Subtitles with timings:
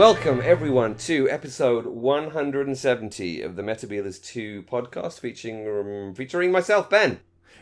[0.00, 7.20] Welcome everyone to episode 170 of the Metabealers 2 podcast featuring um, featuring myself Ben.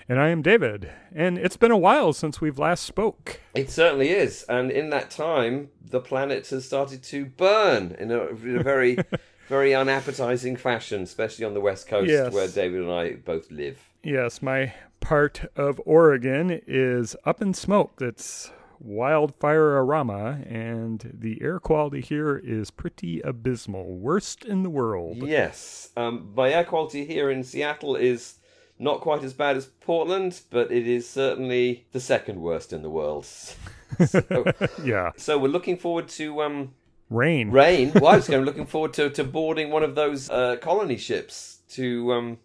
[0.08, 0.88] And I am David.
[1.12, 3.40] And it's been a while since we've last spoke.
[3.56, 8.28] It certainly is, and in that time the planet has started to burn in a,
[8.28, 8.98] in a very
[9.48, 12.32] very unappetizing fashion, especially on the west coast Yes.
[12.32, 13.80] where David and I both live.
[14.04, 17.94] Yes, my part of Oregon is up in smoke.
[18.00, 23.84] It's wildfire arama, and the air quality here is pretty abysmal.
[23.96, 25.18] Worst in the world.
[25.18, 28.34] Yes, um, my air quality here in Seattle is
[28.78, 32.90] not quite as bad as Portland, but it is certainly the second worst in the
[32.90, 33.24] world.
[34.06, 34.44] so,
[34.84, 35.10] Yeah.
[35.16, 36.74] so we're looking forward to um,
[37.10, 37.50] Rain.
[37.50, 37.90] rain.
[37.94, 41.58] Well, I was going looking forward to, to boarding one of those uh, colony ships
[41.70, 42.38] to um,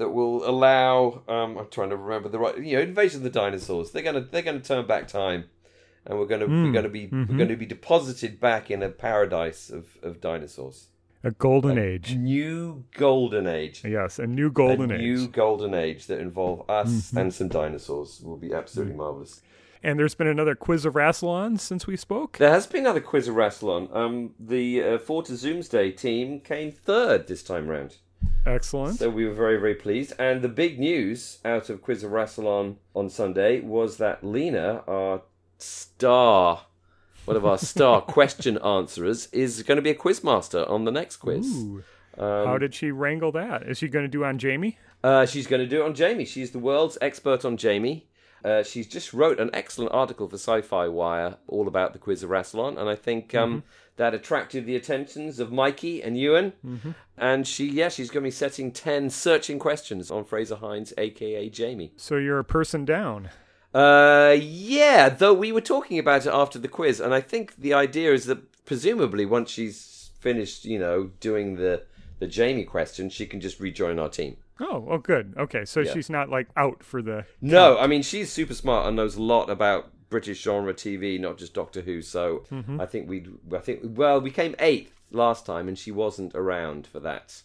[0.00, 1.22] that will allow.
[1.28, 2.56] Um, I'm trying to remember the right.
[2.56, 3.90] You know, invasion of the dinosaurs.
[3.90, 5.44] They're gonna they're gonna turn back time,
[6.06, 9.68] and we're gonna we're gonna be we're going to be deposited back in a paradise
[9.68, 10.88] of, of dinosaurs.
[11.22, 12.16] A golden age.
[12.16, 13.84] New golden age.
[13.84, 14.90] Yes, a new golden age.
[14.90, 15.00] a age.
[15.00, 19.42] new golden age that involve us and some dinosaurs will be absolutely marvelous.
[19.82, 22.38] And there's been another quiz of Rassilon since we spoke.
[22.38, 23.94] There has been another quiz of Rassilon.
[23.94, 27.96] Um, the uh, Forta Zoomsday team came third this time round.
[28.46, 28.98] Excellent.
[28.98, 30.14] So we were very, very pleased.
[30.18, 35.22] And the big news out of Quiz of Rassilon on Sunday was that Lena, our
[35.58, 36.62] star,
[37.24, 40.90] one of our star question answerers, is going to be a quiz master on the
[40.90, 41.46] next quiz.
[41.46, 41.84] Ooh.
[42.18, 43.62] How did she wrangle that?
[43.62, 44.78] Is she going to do on Jamie?
[45.02, 46.26] Uh, she's going to do it on Jamie.
[46.26, 48.06] She's the world's expert on Jamie.
[48.44, 52.30] Uh, she's just wrote an excellent article for Sci-Fi Wire all about the quiz of
[52.30, 53.64] Rassilon, and I think um,
[53.96, 56.52] that attracted the attentions of Mikey and Ewan.
[57.18, 61.48] And she, yeah, she's going to be setting ten searching questions on Frazer Hines, aka
[61.50, 61.92] Jamie.
[61.96, 63.28] So you're a person down.
[63.74, 65.10] Uh, yeah.
[65.10, 68.24] Though we were talking about it after the quiz, and I think the idea is
[68.24, 71.84] that presumably once she's finished, you know, doing the
[72.20, 74.36] the Jamie question, she can just rejoin our team.
[74.60, 75.34] Oh, well, good.
[75.36, 75.92] Okay, so Yeah.
[75.92, 77.24] she's not like out for the.
[77.40, 81.38] No, I mean she's super smart and knows a lot about British genre TV, not
[81.38, 82.02] just Doctor Who.
[82.02, 82.80] So mm-hmm.
[82.80, 86.86] I think we, I think, well, we came eighth last time, and she wasn't around
[86.86, 87.42] for that,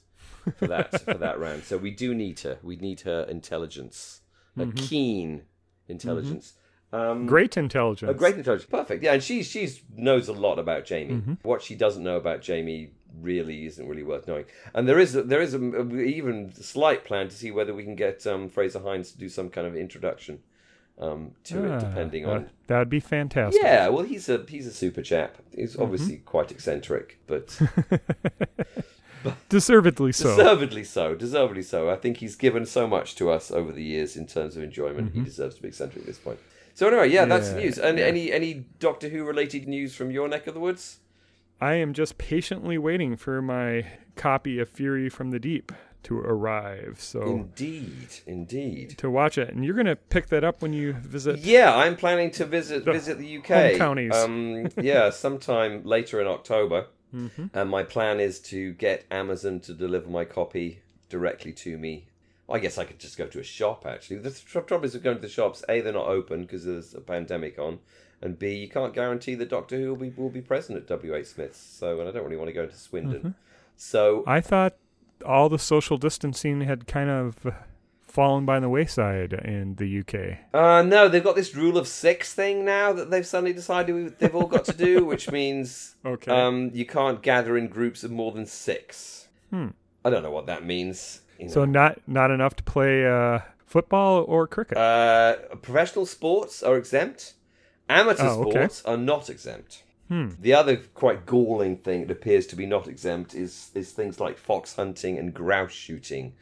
[0.58, 1.64] for that, for that round.
[1.64, 2.58] So we do need her.
[2.62, 4.22] We need her intelligence,
[4.58, 4.76] a mm-hmm.
[4.76, 5.44] keen
[5.88, 6.52] intelligence.
[6.52, 6.62] Mm-hmm.
[6.95, 8.09] Um, Great intelligence.
[8.09, 9.03] a great intelligence, perfect.
[9.03, 11.22] Yeah, and she she's knows a lot about Jamie.
[11.41, 12.91] What she doesn't know about Jamie
[13.22, 14.45] really isn't really worth knowing.
[14.73, 17.84] And there is a, there is a, a even slight plan to see whether we
[17.84, 20.39] can get um, Frazer Hines to do some kind of introduction
[21.00, 22.50] um, to Ah, it, depending uh, on.
[22.67, 23.61] that'd be fantastic.
[23.63, 25.38] Yeah, well, he's a he's a super chap.
[25.55, 25.81] He's Mm-hmm.
[25.84, 27.57] obviously quite eccentric, but
[29.50, 30.35] Deservedly so.
[30.38, 31.16] deservedly so.
[31.16, 31.89] Deservedly so.
[31.89, 35.13] I think he's given so much to us over the years in terms of enjoyment.
[35.16, 36.39] He deserves to be eccentric at this point.
[36.75, 37.50] So anyway, yeah, that's.
[37.50, 37.78] Yeah, news.
[37.80, 38.06] And yeah.
[38.06, 41.00] any any Doctor Who related news from your neck of the woods?
[41.59, 45.72] I am just patiently waiting for my copy of Fury from the Deep
[46.03, 46.97] to arrive.
[47.00, 48.97] So Indeed, indeed.
[48.97, 51.40] to watch it, and you're gonna pick that up when you visit.
[51.40, 53.78] Yeah, I'm planning to visit The visit the UK.
[53.78, 54.14] counties.
[54.14, 56.88] Um, yeah, sometime later in October.
[57.16, 57.46] Mm-hmm.
[57.53, 62.08] And my plan is to get Amazon to deliver my copy directly to me.
[62.50, 63.85] I guess I could just go to a shop.
[63.85, 65.63] Actually, the tr- trouble is with going to the shops.
[65.67, 67.79] A, they're not open because there's a pandemic on,
[68.22, 71.16] and B, you can't guarantee that Doctor Who will be will be present at W.
[71.16, 71.28] H.
[71.28, 71.57] Smith's.
[71.59, 73.19] So, and I don't really want to go to Swindon.
[73.19, 73.29] Mm-hmm.
[73.78, 74.75] So I thought
[75.25, 77.38] all the social distancing had kind of
[78.05, 80.38] fallen by the wayside in the UK.
[80.53, 84.35] Uh, no, they've got this rule of six thing now that they've suddenly decided they've
[84.35, 86.31] all got to do, which means Okay.
[86.31, 89.28] um, you can't gather in groups of more than six.
[89.50, 89.69] Hmm.
[90.05, 91.22] I don't know what that means.
[91.40, 94.78] You So not not enough to play uh, football or cricket.
[94.78, 97.34] uh, professional sports are exempt.
[97.90, 98.51] Amateur Oh, okay.
[98.51, 99.84] sports are not exempt.
[100.07, 100.29] Hmm.
[100.40, 104.38] The other quite galling thing that appears to be not exempt is is things like
[104.38, 106.34] fox hunting and grouse shooting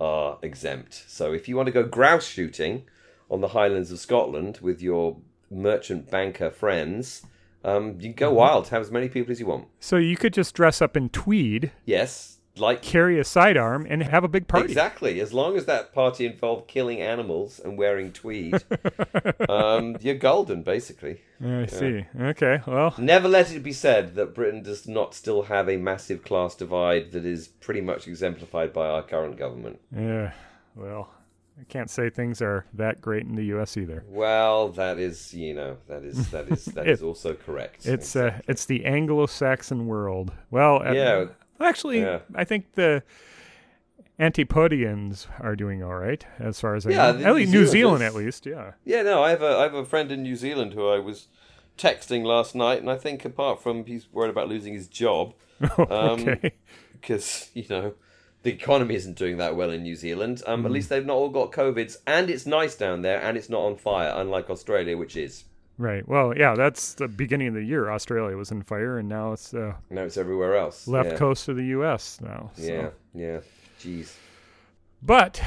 [0.00, 1.04] are exempt.
[1.06, 2.82] So if you want to go grouse shooting
[3.30, 5.16] on the Highlands of Scotland with your
[5.50, 7.22] merchant banker friends,
[7.64, 9.68] um, you can go wild, have as many people as you want.
[9.78, 14.24] So you could just dress up in tweed, Yes, like carry a sidearm, and have
[14.24, 14.66] a big party.
[14.66, 15.20] exactly.
[15.20, 18.54] As long as that party involved killing animals and wearing tweed,
[19.48, 21.20] um, you're golden, basically.
[21.44, 22.06] I see.
[22.20, 22.60] Okay.
[22.66, 26.54] Well, Never let it be said that Britain does not still have a massive class
[26.54, 29.80] divide that is pretty much exemplified by our current government.
[29.96, 30.32] yeah.
[30.74, 31.10] Well,
[31.60, 33.76] I can't say things are that great in the U.S.
[33.76, 34.04] either.
[34.08, 37.86] Well, that is, you know, that is that is that is also correct.
[37.86, 40.32] It's uh, it's the Anglo-Saxon world.
[40.50, 40.92] Well, uh,
[41.62, 42.20] Actually, Yeah.
[42.34, 43.02] I think the
[44.18, 47.28] Antipodians are doing all right as far as I Yeah, know.
[47.30, 48.46] At least New Zealand, at least.
[48.46, 48.72] Yeah.
[48.84, 51.28] yeah, no, I have a I have a friend in New Zealand who I was
[51.78, 55.34] texting last night, and I think apart from he's worried about losing his job,
[55.78, 56.52] okay.
[56.92, 57.94] because you know
[58.42, 60.42] the economy isn't doing that well in New Zealand.
[60.46, 63.48] Um, At least they've not all got covids, and it's nice down there, and it's
[63.48, 65.44] not on fire, unlike Australia, which is.
[65.82, 66.06] Right.
[66.06, 67.90] Well, yeah, that's the beginning of the year.
[67.90, 70.86] Australia was in fire, and now it's uh, Now it's everywhere else.
[70.86, 71.16] left yeah.
[71.16, 72.20] coast of the U.S.
[72.20, 72.52] now.
[72.54, 72.62] so.
[72.62, 73.40] Yeah, yeah.
[73.80, 74.14] Jeez.
[75.02, 75.42] But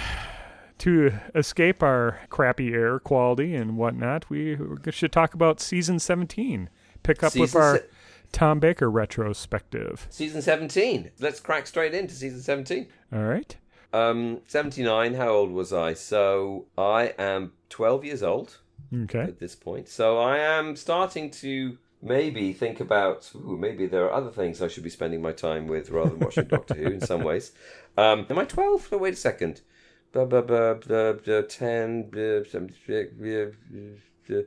[0.80, 4.58] to escape our crappy air quality and whatnot, we
[4.90, 6.70] should talk about season 17.
[7.02, 7.86] Pick up with our se-
[8.34, 10.06] Tom Baker retrospective.
[10.10, 11.12] Season 17.
[11.18, 12.88] Let's crack straight into season 17.
[13.14, 13.56] All right.
[13.94, 15.94] Um, 79, how old was I?
[15.94, 18.58] So I am 12 years old
[18.94, 19.22] Okay.
[19.22, 19.88] at this point.
[19.90, 24.68] So I am starting to maybe think about, ooh, maybe there are other things I
[24.68, 27.52] should be spending my time with rather than watching Doctor Who in some ways.
[27.98, 28.90] Um, am I 12?
[28.92, 29.62] Oh, wait a second.
[30.12, 33.46] Blah, blah, blah, blah, blah, 10, blah, some- blah, blah,
[34.28, 34.42] blah.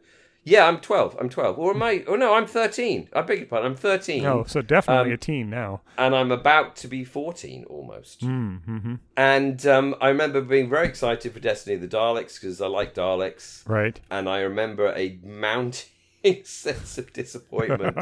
[0.48, 1.16] Yeah, I'm 12.
[1.20, 1.58] I'm 12.
[1.58, 2.04] Or am I?
[2.06, 3.08] Oh, no, I'm 13.
[3.12, 3.72] I beg your pardon.
[3.72, 4.24] I'm 13.
[4.24, 5.82] Oh, so definitely Um, a teen now.
[5.98, 8.22] and I'm about to be 14 almost.
[8.22, 8.94] Mm-hmm.
[9.16, 12.94] And um, I remember being very excited for Destiny of the Daleks because I like
[12.94, 13.68] Daleks.
[13.68, 14.00] Right.
[14.10, 15.84] And I remember a mounting
[16.44, 17.98] sense of disappointment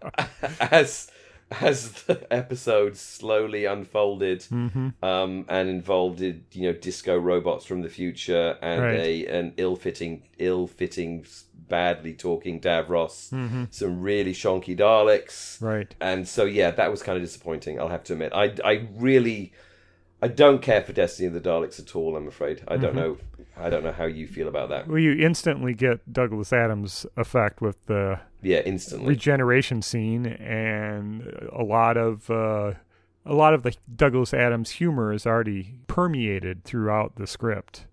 [0.60, 1.10] as
[1.60, 4.88] as the episodes slowly unfolded mm-hmm.
[5.02, 9.00] um, and involved you know disco robots from the future and Right.
[9.00, 11.26] a an ill-fitting ill-fitting
[11.68, 13.64] badly talking Davros mm-hmm.
[13.70, 15.94] some really shonky Daleks Right.
[16.00, 17.80] and so yeah, that was kind of disappointing.
[17.80, 18.32] I'll have to admit.
[18.32, 19.52] I I really
[20.22, 22.16] I don't care for Destiny of the Daleks at all.
[22.16, 22.62] I'm afraid.
[22.68, 22.98] I don't mm-hmm.
[22.98, 23.18] know.
[23.60, 24.88] I don't know how you feel about that.
[24.88, 29.08] Well, you instantly get Douglas Adams' effect with the Yeah, instantly.
[29.08, 31.22] regeneration scene, and
[31.52, 32.72] a lot of uh,
[33.26, 37.86] a lot of the Douglas Adams humor is already permeated throughout the script.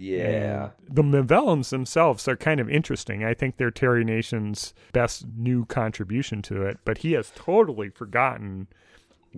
[0.00, 0.70] Yeah.
[0.86, 3.24] And the Movellans themselves are kind of interesting.
[3.24, 8.68] I think they're Terry Nation's best new contribution to it, but he has totally forgotten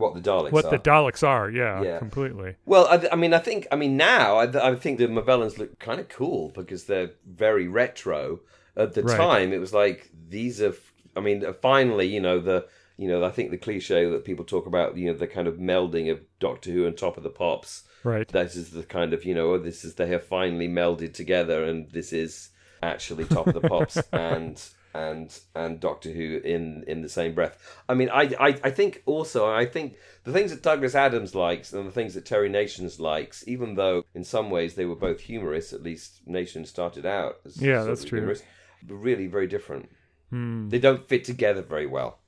[0.00, 0.70] What the Daleks what are.
[0.70, 1.50] the Daleks are.
[1.50, 1.99] Yeah, Yeah.
[1.99, 2.56] completely.
[2.67, 5.79] Well, I, I mean, I think, I mean, now I, I think the Movellans look
[5.79, 8.41] kind of cool because they're very retro.
[8.76, 9.17] At the Right.
[9.17, 10.75] time, it was like these are.
[11.17, 12.67] I mean, uh, finally, you know the.
[12.97, 15.55] You know, I think the cliche that people talk about, you know, the kind of
[15.56, 17.85] melding of Doctor Who and Top of the Pops.
[18.05, 18.29] Right.
[18.29, 21.91] That is the kind of, you know, this is they have finally melded together, and
[21.93, 22.50] this is
[22.82, 24.62] actually Top of the Pops and
[24.94, 27.58] and and Doctor Who in in the same breath.
[27.88, 31.72] I mean, I, I I think also I think the things that Douglas Adams likes
[31.72, 35.20] and the things that Terry Nations likes, even though in some ways they were both
[35.20, 38.19] humorous, at least Nation started out as Yeah, that's true.
[38.19, 38.42] humorous,
[38.82, 39.88] but really very different.
[40.31, 40.69] Hmm.
[40.69, 42.19] They don't fit together very well.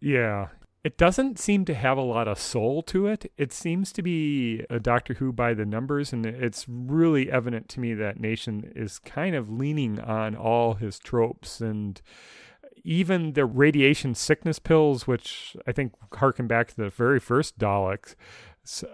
[0.00, 0.48] Yeah.
[0.82, 3.30] It doesn't seem to have a lot of soul to it.
[3.36, 7.80] It seems to be a Doctor Who by the numbers, and it's really evident to
[7.80, 12.00] me that Nation is kind of leaning on all his tropes and
[12.82, 18.14] even the radiation sickness pills, which I think harken back to the very first Daleks.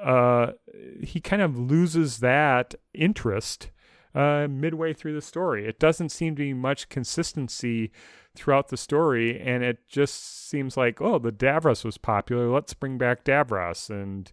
[0.03, 0.53] Uh,
[1.01, 3.71] he kind of loses that interest
[4.17, 5.69] uh, midway through the story.
[5.69, 7.93] It doesn't seem to be much consistency
[8.35, 12.49] throughout the story, and it just seems like, oh, the Davros was popular.
[12.49, 14.33] Let's bring back Davros, and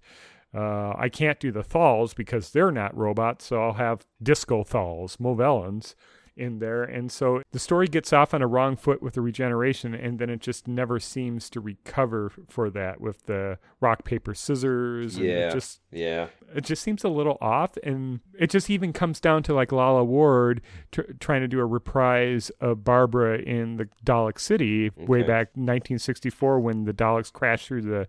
[0.56, 5.18] uh, I can't do the Thals because they're not robots, so I'll have Disco Thals,
[5.18, 5.96] Movellans,
[6.36, 6.84] in there.
[6.84, 10.30] And so the story gets off on a wrong foot with the regeneration, and then
[10.30, 15.16] it just never seems to recover for that with the rock paper scissors.
[15.18, 15.50] and Yeah.
[15.50, 19.44] it just Yeah, it just seems a little off and it just even comes down
[19.44, 20.62] to like Lalla Ward
[20.92, 26.60] tr- trying to do a reprise of barbara in the dalek city way back 1964
[26.60, 28.08] when the daleks crashed through the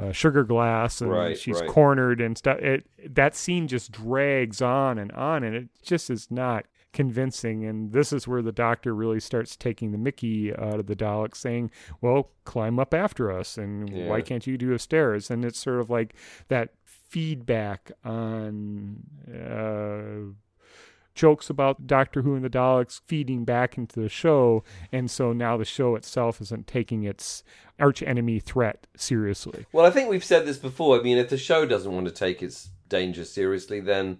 [0.00, 1.68] uh, sugar glass and Right, she's right.
[1.70, 6.30] cornered and stuff it that scene just drags on and on and it just is
[6.30, 10.86] not convincing and this is where the doctor really starts taking the mickey out of
[10.86, 11.70] the daleks saying
[12.00, 15.80] well climb up after us and why can't you do a stairs and it's sort
[15.80, 16.14] of like
[16.48, 18.96] that feedback on
[19.28, 20.32] uh,
[21.14, 25.56] jokes about Doctor Who and the Daleks feeding back into the show, and so now
[25.56, 27.44] the show itself isn't taking its
[27.78, 29.66] arch enemy threat seriously.
[29.72, 30.98] Well, I think we've said this before.
[30.98, 34.18] I mean, if the show doesn't want to take its danger seriously, then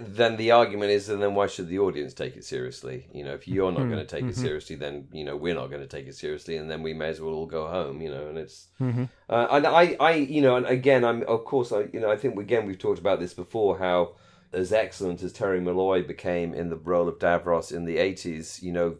[0.00, 3.08] then the argument is, and then why should the audience take it seriously?
[3.14, 5.70] You know, if you're not going to take it seriously, then you know we're not
[5.70, 8.00] going to take it seriously, and then we may as well all go home.
[8.02, 9.04] You know, and it's Mm-hmm.
[9.28, 12.16] uh, and I, I, you know, and again, I'm of course, I, you know, I
[12.16, 14.16] think again we've talked about this before how
[14.52, 18.72] as excellent as Terry Molloy became in the role of Davros in the '80s, you
[18.72, 18.96] know,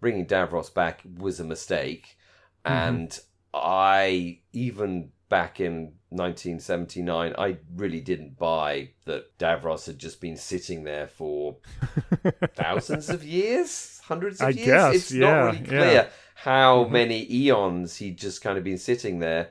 [0.00, 2.16] bringing Davros back was a mistake,
[2.64, 3.18] and
[3.52, 10.84] I even back in 1979, I really didn't buy that Davros had just been sitting
[10.84, 11.56] there for
[12.54, 14.66] thousands of years, hundreds of I years.
[14.66, 16.08] guess, it's yeah, not really clear yeah.
[16.34, 19.48] how many eons he'd just kind of been sitting there.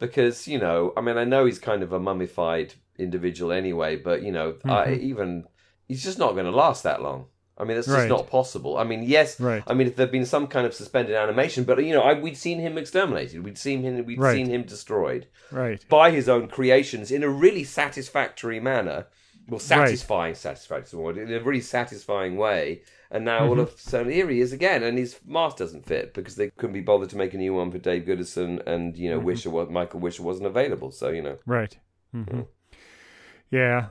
[0.00, 4.22] Because, you know, I mean, I know he's kind of a mummified individual anyway, but,
[4.24, 5.00] you know, Mm-hmm.
[5.00, 5.44] even
[5.86, 7.26] he's just not going to last that long.
[7.60, 8.08] I mean, that's just Right.
[8.08, 8.76] not possible.
[8.78, 9.62] I mean, yes, Right.
[9.66, 12.36] I mean, if there'd been some kind of suspended animation, but you know, I, we'd
[12.36, 14.34] seen him exterminated, we'd seen him, we'd Right.
[14.34, 15.84] seen him destroyed Right.
[15.88, 19.06] by his own creations in a really satisfactory manner.
[19.48, 22.82] Well, satisfying, satisfactory, in a really satisfying way.
[23.10, 23.60] And now all mm-hmm.
[23.60, 26.74] of a sudden, here he is again, and his mask doesn't fit because they couldn't
[26.74, 29.26] be bothered to make a new one for Dave Gooderson, and you know, mm-hmm.
[29.26, 30.92] Wisher, was, Michael Wisher wasn't available.
[30.92, 31.76] So you know, Right.
[32.14, 32.36] Mm-hmm.
[32.36, 32.44] Yeah,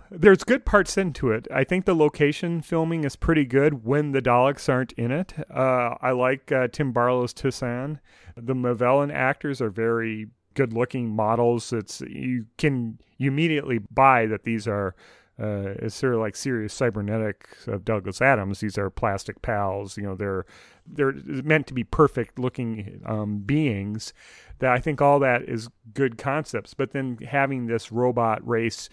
[0.10, 1.46] there's good parts into it.
[1.54, 5.34] I think the location filming is pretty good when the Daleks aren't in it.
[5.54, 8.00] Uh, I like uh, Tim Barlow's Tyssan.
[8.38, 11.74] The Movellan actors are very good-looking models.
[11.74, 14.96] It's you can you immediately buy that these are.
[15.38, 18.60] Uh, it's sort of like Sirius Cybernetics of Douglas Adams.
[18.60, 19.96] These are plastic pals.
[19.98, 20.46] You know, they're
[20.86, 21.13] they're
[21.44, 24.13] meant to be perfect-looking um, beings.
[24.60, 26.74] That I think all that is good concepts.
[26.74, 28.89] But then having this robot race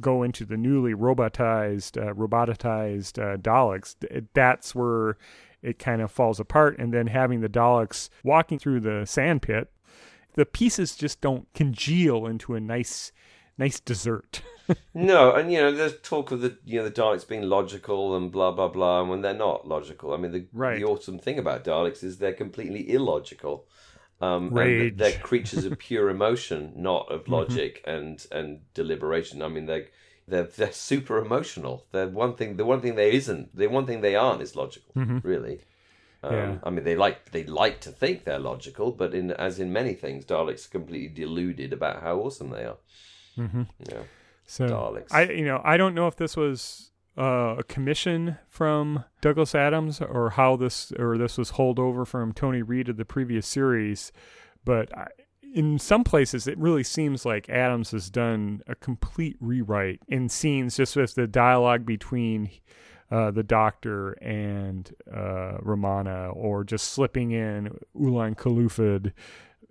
[0.00, 3.96] go into the newly robotized, uh, robotized uh, Daleks,
[4.34, 5.16] that's where
[5.62, 6.78] it kind of falls apart.
[6.78, 9.70] And then having the Daleks walking through the sand pit,
[10.34, 13.12] the pieces just don't congeal into a nice,
[13.56, 14.42] nice dessert.
[14.94, 18.30] no, and you know, there's talk of the you know the Daleks being logical and
[18.30, 20.12] blah blah blah, and when they're not logical.
[20.12, 20.78] I mean, the Right.
[20.78, 23.66] the awesome thing about Daleks is they're completely illogical.
[24.20, 24.90] Um, Rage.
[24.92, 27.14] And they're creatures of pure emotion, not Mm-hmm.
[27.14, 29.42] of logic and and deliberation.
[29.42, 29.86] I mean, they
[30.26, 31.86] they're they're super emotional.
[31.92, 32.56] They're one thing.
[32.56, 33.54] The one thing they isn't.
[33.56, 34.92] The one thing they aren't is logical.
[35.22, 35.60] Really.
[36.22, 36.34] Um, Mm-hmm.
[36.34, 36.58] Yeah.
[36.64, 39.94] I mean, they like they like to think they're logical, but in as in many
[39.94, 42.78] things, Daleks are completely deluded about how awesome they are.
[43.36, 43.62] mm-hmm.
[43.88, 44.02] Yeah.
[44.44, 45.12] So Daleks.
[45.12, 50.00] I, you know, I don't know if this was uh, a commission from Douglas Adams
[50.00, 54.12] or how this or this was holdover from Tony Read of the previous series,
[54.64, 55.08] but I,
[55.54, 60.76] in some places it really seems like Adams has done a complete rewrite in scenes
[60.76, 62.50] just with the dialogue between.
[63.10, 69.12] Uh, the doctor and uh, Romana, or just slipping in Oolon Colluphid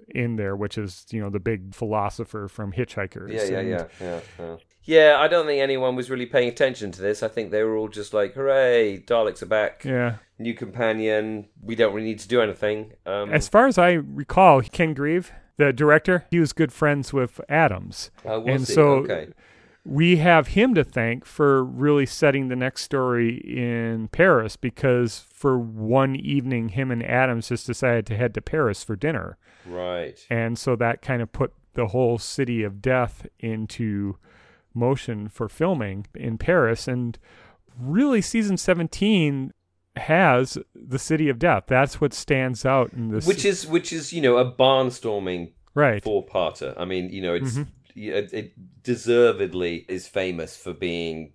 [0.10, 3.32] in there, which is you know the big philosopher from Hitchhikers.
[3.32, 4.56] Yeah, yeah, and- yeah, yeah, yeah.
[4.88, 7.22] Yeah, I don't think anyone was really paying attention to this.
[7.22, 9.84] I think they were all just like, "Hooray, Daleks are back!
[9.84, 10.16] yeah.
[10.40, 11.50] New companion.
[11.62, 15.34] We don't really need to do anything." Um, As far as I recall, Ken Grieve,
[15.58, 18.12] the director, he was good friends with Adams.
[18.24, 18.74] was and he?
[18.74, 19.28] so okay,
[19.84, 25.60] we have him to thank for really setting the next story in Paris because for
[25.60, 29.38] one evening, him and Adams just decided to head to Paris for dinner.
[29.66, 30.26] right.
[30.30, 34.18] And so that kind of put the whole city of death into
[34.78, 36.88] motion for filming in Paris.
[36.88, 37.18] And
[37.80, 39.52] really, season 17
[39.96, 41.64] has the city of death.
[41.68, 43.26] That's what stands out in this.
[43.28, 46.04] Which is which is you know a barnstorming right.
[46.04, 46.74] four parter.
[46.78, 47.68] I mean, you know, it's Mhm.
[47.96, 51.34] it, it deservedly is famous for being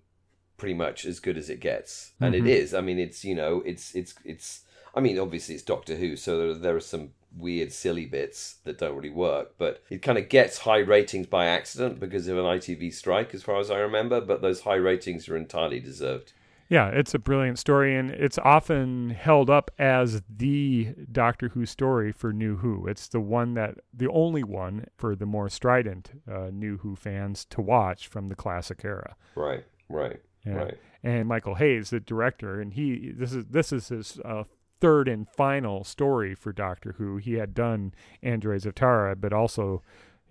[0.57, 2.39] pretty much as good as it gets, and Mhm.
[2.39, 2.73] it is.
[2.73, 4.61] I mean, it's you know, it's it's it's.
[4.95, 8.77] I mean, obviously, it's Doctor Who, so there, there are some weird, silly bits that
[8.77, 12.45] don't really work, but it kind of gets high ratings by accident because of an
[12.45, 14.21] ITV strike, as far as I remember.
[14.21, 16.33] But those high ratings are entirely deserved.
[16.69, 22.11] Yeah, it's a brilliant story, and it's often held up as the Doctor Who story
[22.11, 22.87] for New Who.
[22.87, 27.45] It's the one that, the only one for the more strident uh, New Who fans
[27.51, 29.15] to watch from the classic era.
[29.35, 30.53] Right, right, Yeah.
[30.53, 30.77] right.
[31.03, 34.45] And Michael Hayes, the director, and he this is this is his uh,
[34.83, 37.15] third and final story for Doctor Who.
[37.15, 39.81] He had done Androids of Tara, but also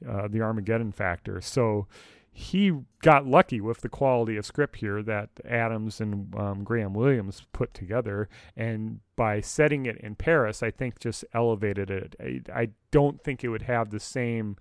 [0.07, 1.41] uh, the Armageddon Factor.
[1.41, 1.87] So
[2.31, 7.47] he got lucky with the quality of script here that Adams and um, Graham Williams
[7.55, 12.15] put together, and by setting it in Paris, I think just elevated it.
[12.21, 14.59] I, I don't think it would have the same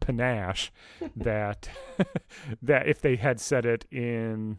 [0.00, 0.72] panache
[1.16, 1.68] that
[2.62, 4.56] that if they had set it in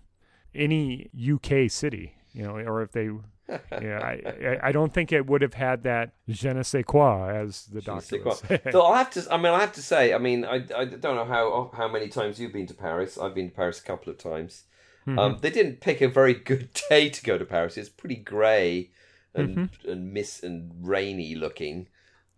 [0.54, 3.10] any UK city, you know, or if they,
[3.82, 7.66] yeah, I, I, don't think it would have had that je ne sais quoi, as
[7.66, 8.34] the doctor would quoi.
[8.34, 8.62] say.
[8.72, 9.26] So I'll have to.
[9.32, 10.14] I mean, I have to say.
[10.14, 13.18] I mean, I, I don't know how how many times you've been to Paris.
[13.18, 14.64] I've been to Paris a couple of times.
[15.08, 15.20] Mm-hmm.
[15.20, 17.78] Um, they didn't pick a very good day to go to Paris.
[17.78, 18.90] It's pretty grey
[19.34, 21.88] and and mist and rainy looking.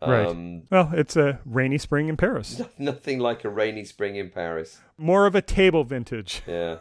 [0.01, 0.11] Mm-hmm.
[0.11, 0.27] Right.
[0.27, 2.61] Um, Well, it's a rainy spring in Paris.
[2.77, 4.79] nothing like a rainy spring in Paris.
[4.97, 6.41] More of a table vintage.
[6.47, 6.77] Yeah.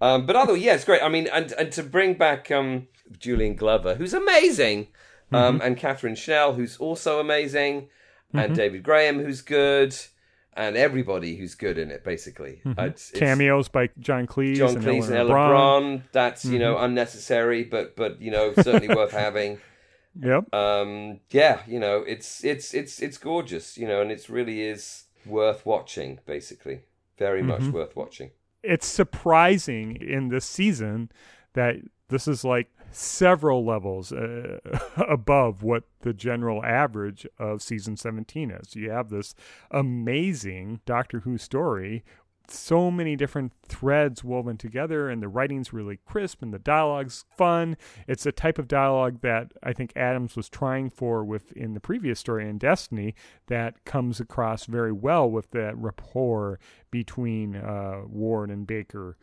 [0.00, 1.02] um, but other, yeah, it's great.
[1.02, 4.88] I mean, and and to bring back um, Julian Glover, who's amazing,
[5.32, 7.88] um, and Catherine Schell, who's also amazing,
[8.34, 9.94] and David Graham, who's good,
[10.54, 12.60] and everybody who's good in it, basically.
[12.66, 12.72] Mhm.
[12.72, 15.50] It's- it's- Cameos by John Cleese, John Cleese and Ella Ella Bron.
[15.50, 16.02] Bron.
[16.12, 19.58] That's you know unnecessary, but but you know certainly worth having.
[20.20, 20.52] Yep.
[20.54, 25.04] Um, yeah, you know it's it's it's it's gorgeous, you know, and it's really is
[25.26, 26.20] worth watching.
[26.26, 26.80] Basically,
[27.18, 27.72] very much Mhm.
[27.72, 28.30] worth watching.
[28.62, 31.10] It's surprising in this season
[31.52, 31.76] that
[32.08, 34.58] this is like several levels uh,
[35.08, 38.74] above what the general average of season 17 is.
[38.74, 39.34] You have this
[39.70, 42.02] amazing Doctor Who story
[42.50, 47.76] so many different threads woven together and the writing's really crisp and the dialogue's fun.
[48.06, 51.80] It's a type of dialogue that i think adams was trying for with in the
[51.80, 53.14] previous story in destiny
[53.46, 56.58] that comes across very well with that rapport
[56.90, 59.16] between uh, ward and baker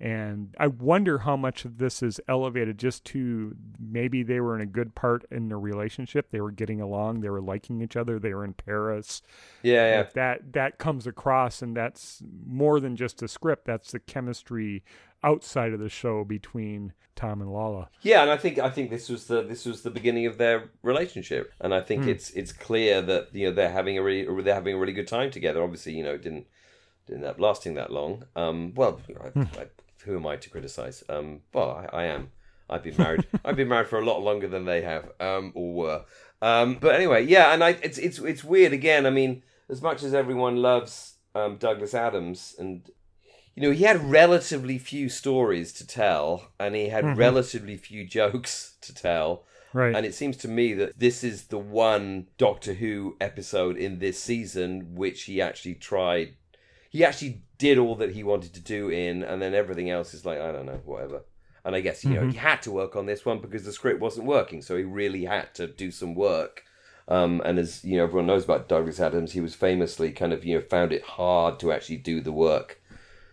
[0.00, 4.62] and I wonder how much of this is elevated just to maybe they were in
[4.62, 6.30] a good part in their relationship.
[6.30, 7.20] They were getting along.
[7.20, 8.18] They were liking each other.
[8.18, 9.20] They were in Paris.
[9.62, 10.06] Yeah, yeah.
[10.14, 13.66] That that comes across, and that's more than just a script.
[13.66, 14.82] That's the chemistry
[15.22, 17.90] outside of the show between Tom and Lalla.
[18.00, 20.70] Yeah, and I think I think this was the this was the beginning of their
[20.82, 22.08] relationship, and I think Hmm.
[22.10, 25.08] it's it's clear that you know they're having a really they're having a really good
[25.08, 25.62] time together.
[25.62, 26.46] Obviously, you know, it didn't
[27.06, 28.24] didn't end up lasting that long.
[28.34, 29.42] Um, well, I, Hmm.
[29.58, 29.66] I,
[30.04, 31.02] who am I to criticize?
[31.08, 32.30] Um, well, I, I am.
[32.68, 33.26] I've been married.
[33.44, 36.04] I've been married for a lot longer than they have, um, or were.
[36.42, 38.72] Um, but anyway, yeah, and I, it's it's it's weird.
[38.72, 42.88] Again, I mean, as much as everyone loves um, Douglas Adams, and
[43.56, 47.16] you know, he had relatively few stories to tell, and he had Mhm.
[47.18, 49.44] relatively few jokes to tell.
[49.72, 49.94] Right.
[49.94, 54.20] And it seems to me that this is the one Doctor Who episode in this
[54.20, 56.34] season which he actually tried.
[56.90, 60.24] He actually did all that he wanted to do in, and then everything else is
[60.24, 61.20] like, I don't know, whatever.
[61.64, 62.32] And I guess, you know, Mhm.
[62.32, 65.24] he had to work on this one because the script wasn't working, so he really
[65.26, 66.64] had to do some work.
[67.06, 70.44] Um, and as, you know, everyone knows about Douglas Adams, he was famously kind of,
[70.44, 72.80] you know, found it hard to actually do the work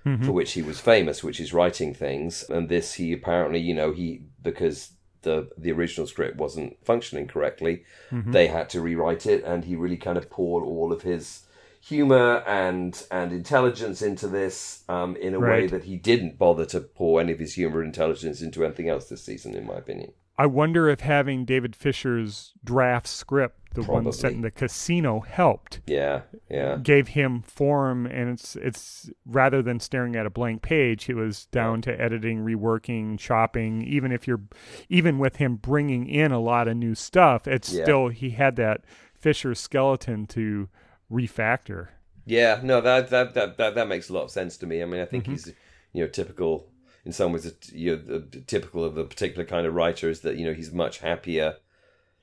[0.05, 0.25] Mhm.
[0.25, 2.43] for which he was famous, which is writing things.
[2.49, 4.91] And this, he apparently, you know, he because
[5.21, 8.31] the the original script wasn't functioning correctly, Mhm.
[8.33, 11.43] they had to rewrite it, and he really kind of poured all of his
[11.79, 16.81] humor and and intelligence into this um, in a way that he didn't bother to
[16.81, 20.11] pour any of his humor and intelligence into anything else this season, in my opinion.
[20.39, 25.81] I wonder if having David Fisher's draft script, the one set in the casino, helped.
[25.87, 31.09] Yeah, yeah, gave him form and it's it's rather than staring at a blank page
[31.09, 34.41] it was down to editing reworking chopping even if you're
[34.89, 37.83] even with him bringing in a lot of new stuff it's Yeah.
[37.83, 38.81] still he had that
[39.15, 40.69] fisher skeleton to
[41.11, 41.89] refactor
[42.29, 42.59] yeah.
[42.61, 44.81] No, that that that that, that makes a lot of sense to me.
[44.81, 45.31] I mean, I think Mhm.
[45.31, 45.47] he's
[45.93, 46.67] you know typical
[47.05, 47.49] in some ways.
[47.71, 50.99] You know, typical of a particular kind of writer is that you know he's much
[50.99, 51.55] happier.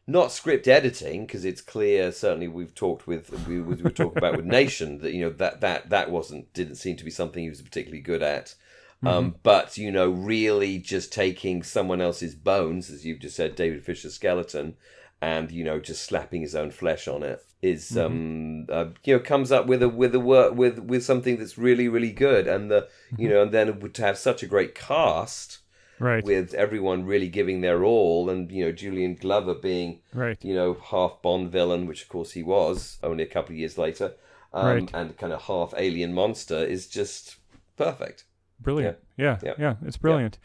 [0.06, 2.12] Not script editing because it's clear.
[2.12, 5.62] Certainly, we've talked with we we were talking about with Nation that you know that
[5.62, 8.54] that that wasn't didn't seem to be something he was particularly good at.
[9.02, 13.84] Um, but you know, really just taking someone else's bones, as you've just said, David
[13.84, 14.76] Fisher's skeleton,
[15.24, 19.22] and you know, just slapping his own flesh on it is um uh, you know
[19.32, 22.70] comes up with a with a work with with something that's really really good, and
[22.70, 22.80] the
[23.16, 25.60] you know, and then would have such a great cast
[25.98, 26.22] right.
[26.24, 30.38] with everyone really giving their all, and you know, Julian Glover being right.
[30.42, 33.78] you know, half Bond villain, which of course he was only a couple of years
[33.78, 34.12] later,
[34.52, 34.90] um, Right.
[34.92, 37.36] and kind of half alien monster is just
[37.76, 38.24] perfect.
[38.64, 38.98] Brilliant.
[39.16, 39.38] Yeah.
[39.44, 39.74] Yeah, Yeah.
[39.86, 40.38] it's brilliant.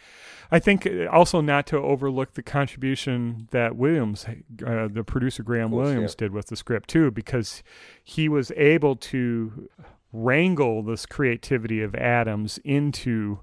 [0.51, 4.25] I think uh, also not to overlook the contribution that williams
[4.65, 7.63] uh, the producer graham course, williams did with the script too because
[8.03, 9.69] he was able to
[10.11, 13.39] wrangle this creativity of adams into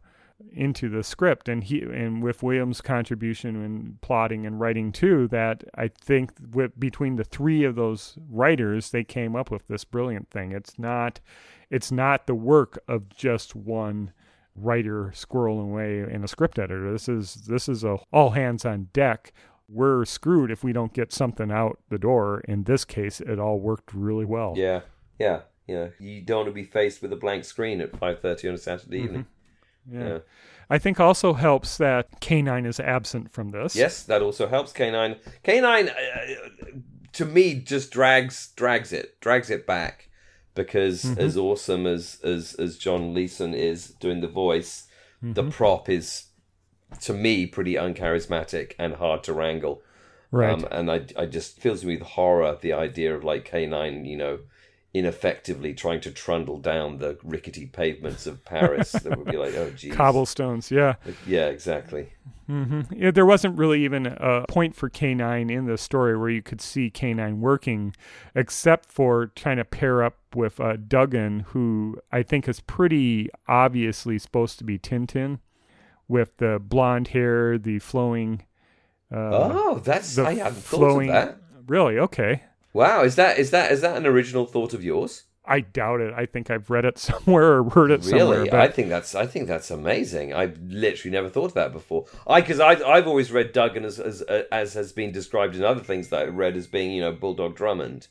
[0.52, 1.48] into the script.
[1.48, 6.78] And he and with williams contribution in plotting and writing too that i think with
[6.78, 10.52] between the three of those writers they came up with this brilliant thing.
[10.52, 11.20] It's not
[11.70, 14.12] it's not the work of just one
[14.56, 18.88] writer squirreling away in a script editor this is this is a all hands on
[18.92, 19.32] deck
[19.68, 23.58] we're screwed if we don't get something out the door in this case it all
[23.60, 24.80] worked really well Yeah,
[25.18, 25.88] yeah, yeah.
[25.98, 28.58] You don't want to be faced with a blank screen at five thirty on a
[28.58, 29.26] Saturday evening.
[29.90, 30.08] yeah.
[30.08, 30.18] Yeah.
[30.68, 33.76] I think also helps that K9 is absent from this.
[33.76, 34.72] Yes, that also helps.
[34.72, 35.14] K nine,
[35.44, 35.94] K nine, uh,
[37.12, 40.05] to me just drags drags it drags it back
[40.56, 41.18] because Mhm.
[41.18, 44.88] as awesome as as as John Leeson is doing the voice,
[45.22, 45.52] the Mhm.
[45.52, 46.24] prop is
[47.02, 49.82] to me pretty uncharismatic and hard to wrangle.
[50.32, 50.52] right.
[50.54, 54.16] Um, and I, I just fills me with horror the idea of like K9, you
[54.16, 54.40] know,
[54.92, 58.92] ineffectively trying to trundle down the rickety pavements of Paris.
[58.92, 59.94] that would be like, oh, geez.
[59.94, 60.94] Cobblestones, yeah.
[61.26, 62.08] Yeah, exactly.
[62.46, 66.42] Hmm Yeah, there wasn't really even a point for K9 in the story where you
[66.42, 67.94] could see K9 working,
[68.34, 74.18] except for trying to pair up with uh, Duggan, who I think is pretty obviously
[74.18, 75.40] supposed to be Tintin,
[76.08, 78.44] with the blonde hair, the flowing.
[79.12, 81.08] Uh, oh, that's I hadn't flowing.
[81.08, 81.40] thought of that.
[81.66, 81.98] Really?
[81.98, 82.42] Okay.
[82.72, 85.24] Wow, is that is that is that an original thought of yours?
[85.46, 86.12] I doubt it.
[86.14, 88.38] I think I've read it somewhere or heard it somewhere.
[88.38, 90.34] Really, But I think that's I think that's amazing.
[90.34, 92.06] I literally never thought of that before.
[92.26, 95.82] I because I I've always read Duggan as as as has been described in other
[95.82, 98.08] things that I read as being you know Bulldog Drummond.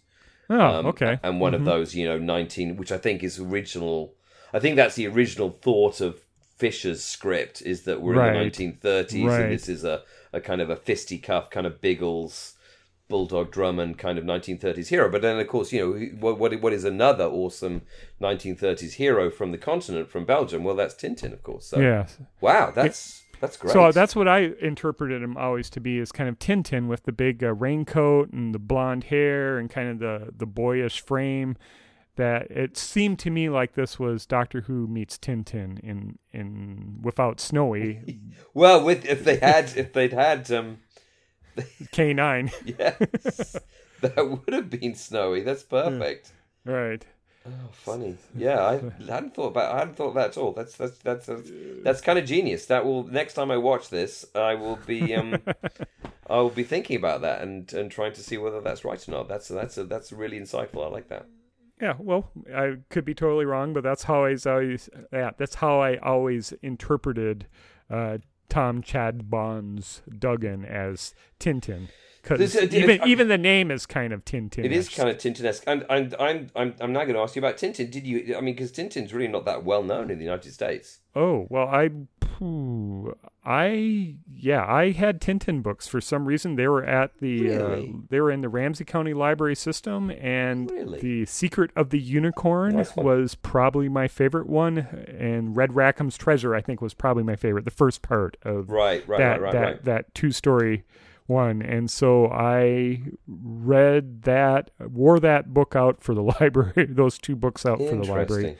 [0.49, 1.19] oh, Um, okay.
[1.23, 1.55] And one Mhm.
[1.55, 4.13] of those, you know, 19, which I think is original.
[4.53, 6.21] I think that's the original thought of
[6.57, 8.27] Fisher's script is that we're Right.
[8.29, 9.41] in the 1930s Right.
[9.41, 12.53] and this is a, a kind of a fisticuff kind of Biggles,
[13.07, 15.09] Bulldog Drummond kind of 1930s hero.
[15.11, 17.83] But then, of course, you know, what, what, what is another awesome
[18.21, 20.63] 1930s hero from the continent, from Belgium?
[20.63, 21.67] Well, that's Tintin, of course.
[21.67, 22.07] So, yeah.
[22.41, 23.73] wow, that's that's great.
[23.73, 27.11] So that's what I interpreted him always to be is kind of Tintin with the
[27.11, 31.57] big uh, raincoat and the blonde hair and kind of the the boyish frame.
[32.17, 37.41] That it seemed to me like this was Doctor Who meets Tintin in in without
[37.41, 38.21] Snowy
[38.53, 40.77] well, with if they had if they'd had um
[41.91, 42.51] K nine.
[42.65, 43.57] yes,
[44.01, 45.41] that would have been snowy.
[45.41, 46.31] That's perfect.
[46.65, 47.05] right.
[47.47, 48.17] Oh, funny.
[48.35, 49.75] Yeah, I hadn't thought about.
[49.75, 50.51] I hadn't thought of that at all.
[50.51, 51.51] That's that's that's that's,
[51.83, 52.65] that's kind of genius.
[52.65, 55.41] That will next time I watch this, I will be um,
[56.27, 59.11] I will be thinking about that and and trying to see whether that's right or
[59.11, 59.27] not.
[59.27, 60.83] That's that's a, that's really insightful.
[60.85, 61.27] I like that.
[61.81, 65.81] Yeah, well, I could be totally wrong, but that's how I always yeah, that's how
[65.81, 67.47] I always interpreted
[67.89, 71.87] uh, Tom Chadbon's Duggan as Tintin.
[72.21, 74.65] Because even I- even the name is kind of Tintin.
[74.65, 77.39] It is kind of Tintin-esque, and, and I'm I'm I'm now going to ask you
[77.39, 77.91] about Tintin.
[77.91, 78.35] Did you?
[78.35, 80.99] I mean, because Tintin's really not that well known in the United States.
[81.15, 81.91] Oh well, I,
[82.37, 86.55] phew, I yeah, I had Tintin books for some reason.
[86.55, 87.89] They were at the Really?
[87.95, 90.99] uh, they were in the Ramsey County Library System, and Really?
[90.99, 96.55] the Secret of the Unicorn Nice was probably my favorite one, and Red Rackham's Treasure
[96.55, 97.65] I think was probably my favorite.
[97.65, 99.83] The first part of Right, right, that right, that right.
[99.85, 100.83] that two story
[101.27, 106.85] one, and so I read that, wore that book out for the library.
[106.89, 108.57] Those two books out for the library.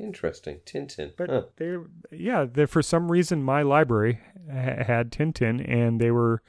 [0.00, 0.60] Interesting.
[0.64, 1.12] Tintin.
[1.16, 1.42] But Huh.
[1.56, 1.76] they,
[2.10, 6.42] yeah, they, for some reason, my library ha- had Tintin, and they were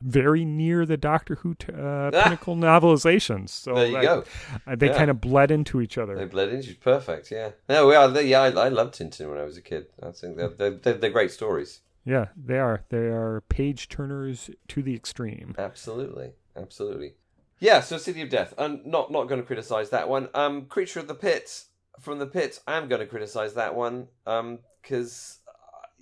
[0.00, 2.22] very near the Doctor Who t- uh, Ah!
[2.24, 3.48] pinnacle novelizations.
[3.50, 4.24] So There you go.
[4.66, 4.96] uh, they Yeah.
[4.96, 6.16] kind of bled into each other.
[6.16, 7.30] They bled into each perfect.
[7.30, 7.50] Yeah.
[7.68, 8.42] No, yeah, they, yeah.
[8.42, 9.86] I, I loved Tintin when I was a kid.
[10.02, 11.80] I think they're they're, they're, they're great stories.
[12.04, 12.84] Yeah, they are.
[12.88, 15.54] They are page turners to the extreme.
[15.58, 17.14] Absolutely, absolutely.
[17.58, 17.80] Yeah.
[17.80, 18.54] So City of Death.
[18.56, 20.28] I'm not not going to criticize that one.
[20.32, 21.64] Um, Creature of the Pit
[22.00, 22.60] from the Pit.
[22.66, 24.08] I'm going to criticize that one.
[24.26, 25.38] Um, because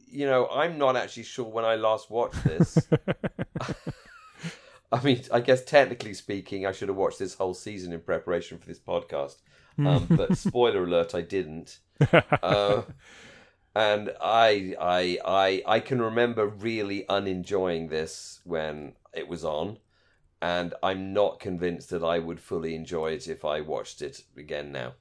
[0.08, 2.78] you know I'm not actually sure when I last watched this.
[4.92, 8.58] I mean, I guess technically speaking, I should have watched this whole season in preparation
[8.58, 9.36] for this podcast.
[9.78, 11.78] Um, but spoiler alert, I didn't.
[12.42, 12.82] Uh,
[13.74, 19.78] and I, I, I, I can remember really unenjoying this when it was on,
[20.40, 24.72] and I'm not convinced that I would fully enjoy it if I watched it again
[24.72, 24.92] now.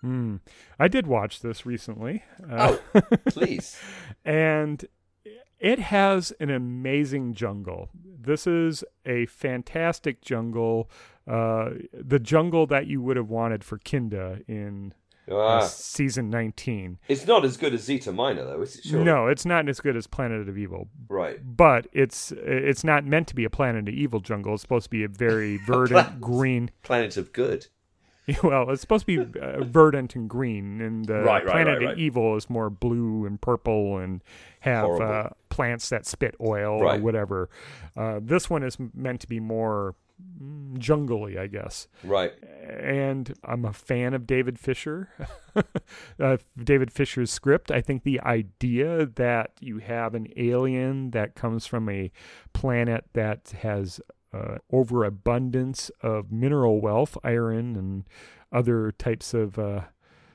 [0.00, 0.36] Hmm.
[0.78, 2.22] I did watch this recently.
[2.48, 3.76] Uh, Oh, please.
[4.24, 4.84] and
[5.58, 7.90] it has an amazing jungle.
[7.94, 10.88] This is a fantastic jungle.
[11.26, 14.94] Uh, the jungle that you would have wanted for Kinda in
[15.30, 16.98] uh, Ah, season 19.
[17.08, 18.84] it's not as good as Zeta Minor, though, is it?
[18.84, 19.04] Sure.
[19.04, 21.38] No, it's not as good as Planet of Evil, Right.
[21.44, 24.54] but it's it's not meant to be a Planet of Evil jungle.
[24.54, 26.20] It's supposed to be a very verdant Planet.
[26.20, 26.70] green.
[26.82, 27.66] Planet of Good.
[28.42, 31.92] Well, it's supposed to be uh, verdant and green, and uh, Right, right, Planet right,
[31.92, 31.98] of.
[31.98, 34.22] Evil is more blue and purple and
[34.60, 37.48] have uh, plants that spit oil or whatever.
[37.96, 39.94] Uh, this one is meant to be more
[40.42, 41.88] mm, jungly, I guess.
[42.04, 42.32] Right.
[42.68, 45.08] And I'm a fan of David Fisher,
[46.20, 47.70] uh, David Fisher's script.
[47.70, 52.10] I think the idea that you have an alien that comes from a
[52.52, 54.00] planet that has
[54.32, 58.04] uh, overabundance of mineral wealth, iron and
[58.52, 59.82] other types of uh,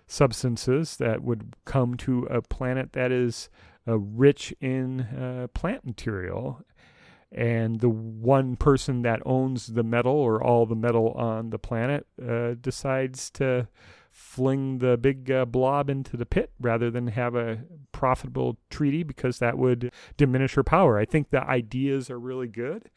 [0.07, 3.49] substances that would come to a planet that is
[3.87, 6.61] uh, rich in uh, plant material.
[7.31, 12.05] And the one person that owns the metal or all the metal on the planet
[12.23, 13.67] uh, decides to
[14.11, 19.39] fling the big uh, blob into the pit rather than have a profitable treaty because
[19.39, 20.99] that would diminish her power.
[20.99, 22.91] I think the ideas are really good.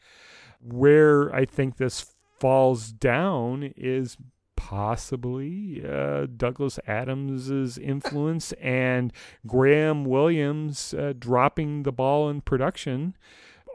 [0.59, 4.17] Where I think this falls down is
[4.55, 9.13] possibly uh, Douglas Adams's influence and
[9.45, 13.15] Graham Williams uh, dropping the ball in production.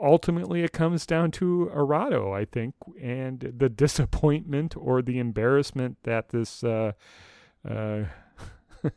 [0.03, 6.31] Ultimately, it comes down to Erato, I think, and the disappointment or the embarrassment that
[6.31, 6.93] this uh,
[7.67, 8.05] uh,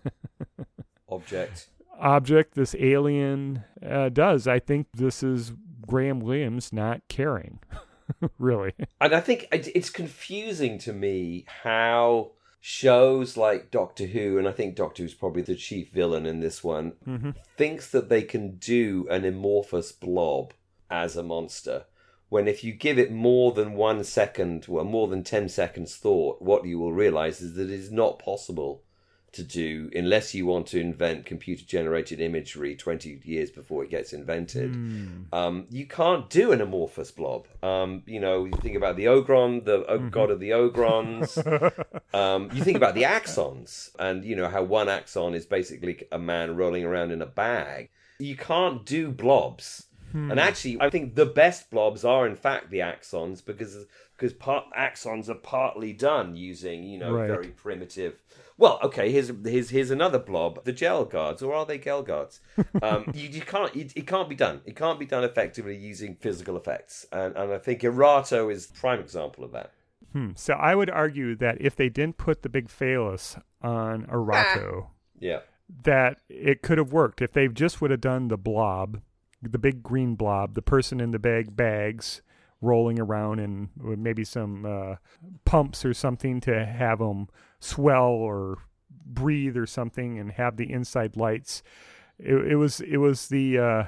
[1.10, 1.69] Object.
[2.00, 4.48] object, this alien, uh, does.
[4.48, 5.54] I think this is
[5.88, 7.59] Graham Williams not caring,
[8.39, 8.73] really.
[9.01, 14.75] And I think it's confusing to me how shows like Doctor Who, and I think
[14.75, 17.31] Doctor Who's probably the chief villain in this one, Mm-hmm.
[17.57, 20.53] thinks that they can do an amorphous blob
[20.89, 21.85] as a monster.
[22.29, 26.41] When if you give it more than one second, well, more than 10 seconds thought,
[26.41, 28.81] what you will realize is that it is not possible
[29.36, 34.12] to do unless you want to invent computer generated imagery 20 years before it gets
[34.13, 34.74] invented.
[35.32, 37.48] Um, you can't do an amorphous blob.
[37.63, 41.30] Um, you know, you think about the Ogron, the o- god of the Ogrons.
[42.13, 46.19] um, you think about the axons, and you know how one axon is basically a
[46.19, 47.89] man rolling around in a bag.
[48.19, 49.88] You can't do blobs.
[50.13, 54.63] And actually, I think the best blobs are in fact the axons because because part
[54.78, 57.28] axons are partly done using you know Right.
[57.28, 58.21] very primitive.
[58.57, 60.63] Well, okay, here's here's here's another blob.
[60.63, 62.39] The gel guards, or are they gel guards?
[62.81, 64.61] Um, you, you can't it, it can't be done.
[64.65, 68.99] It can't be done effectively using physical effects, and and I think Erato is prime
[68.99, 69.71] example of that.
[70.13, 70.31] Hmm.
[70.35, 74.87] So I would argue that if they didn't put the big phallus on Erato,
[75.19, 75.41] Yeah,
[75.83, 77.21] that it could have worked.
[77.21, 79.01] If they just would have done the blob,
[79.41, 82.21] the big green blob, the person in the bag bags
[82.65, 84.95] rolling around and maybe some uh,
[85.45, 88.58] pumps or something to have them swell or
[89.06, 91.63] breathe or something and have the inside lights.
[92.19, 93.84] It, it was it was the uh,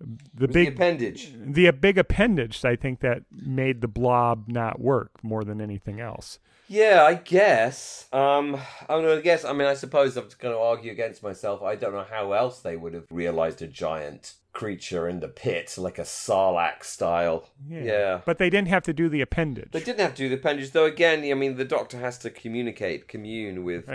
[0.00, 1.32] the was the big appendage.
[1.34, 6.38] the big appendage I think that made the blob not work more than anything else.
[6.68, 8.06] Yeah, I guess.
[8.12, 9.44] Um, I mean, I guess.
[9.44, 11.62] I mean, I suppose I'm going to argue against myself.
[11.62, 15.74] I don't know how else they would have realized a giant creature in the pit,
[15.76, 17.50] like a Sarlacc style.
[17.68, 18.22] Yeah.
[18.24, 19.70] But they didn't have to do the appendage.
[19.70, 20.86] They didn't have to do the appendage, though.
[20.86, 23.86] Again, I mean, the Doctor has to communicate, commune with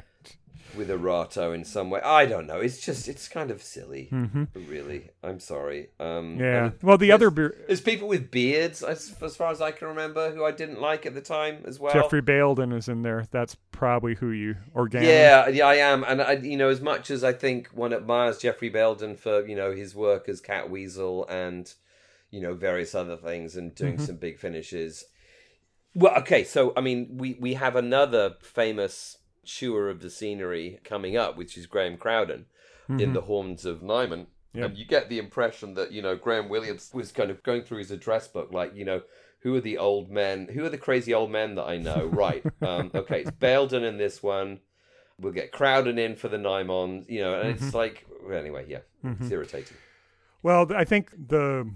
[0.76, 2.02] with Erato in some way.
[2.02, 2.60] I don't know.
[2.60, 4.10] It's just, it's kind of silly,
[4.54, 5.10] really.
[5.24, 5.90] I'm sorry.
[6.00, 6.42] Um, Mm-hmm.
[6.42, 6.72] Yeah.
[6.82, 10.32] Well, the other beer, there's people with beards, as, as far as I can remember,
[10.32, 11.94] who I didn't like at the time as well.
[11.94, 13.26] Geoffrey Bayldon is in there.
[13.32, 15.10] That's probably who you organic.
[15.10, 18.38] Yeah, yeah, I am, and I, you know, as much as I think one admires
[18.38, 21.74] Geoffrey Bayldon for you know his work as Catweazle and
[22.30, 25.06] you know various other things and doing some big finishes.
[25.94, 31.18] Well, okay, so I mean, we we have another famous chewer of the scenery coming
[31.18, 32.46] up, which is Graham Crowden
[32.90, 33.14] in mm-hmm.
[33.14, 34.28] the Horns of Nimon.
[34.54, 34.66] Yep.
[34.66, 37.78] And you get the impression that, you know, Graham Williams was kind of going through
[37.78, 39.02] his address book, like, you know,
[39.40, 40.50] who are the old men?
[40.54, 42.06] Who are the crazy old men that I know?
[42.12, 42.44] right.
[42.62, 44.60] Um, okay, it's Bayldon in this one.
[45.18, 47.78] We'll get Crowden in for the Nimon, you know, and it's mm-hmm.
[47.78, 49.24] like, anyway, yeah, mm-hmm.
[49.24, 49.78] it's irritating.
[50.44, 51.70] Well, I think the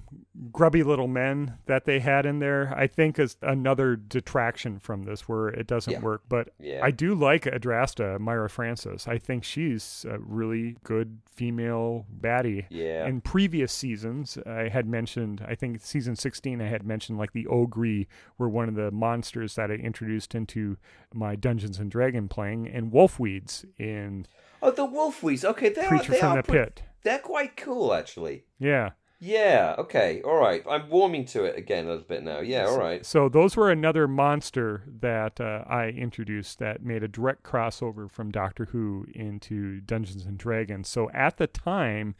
[0.51, 5.30] grubby little men that they had in there, I think, is another detraction from this
[5.30, 5.99] where it doesn't Yeah.
[6.01, 6.23] work.
[6.28, 6.80] But Yeah.
[6.84, 9.08] I do like Adrasta, Myra Frances.
[9.08, 12.65] I think she's a really good female baddie.
[12.69, 13.06] Yeah.
[13.08, 17.45] In previous seasons, I had mentioned, I think season 16, I had mentioned like the
[17.45, 18.08] Ogri
[18.39, 20.78] were one of the monsters that I introduced into
[21.13, 24.25] my Dungeons and Dragon playing, and Wolfweeds in
[24.62, 25.45] Oh, the Wolfweeds.
[25.45, 26.84] Okay, they're, Creature they from are the pre- Pit.
[27.05, 28.45] They're quite cool, actually.
[28.57, 28.89] Yeah.
[29.19, 30.63] Yeah, okay, all right.
[30.67, 32.39] I'm warming to it again a little bit now.
[32.39, 33.05] Yeah, all right.
[33.05, 38.31] So those were another monster that uh, I introduced that made a direct crossover from
[38.31, 40.89] Doctor Who into Dungeons and Dragons.
[40.89, 42.15] So at the time,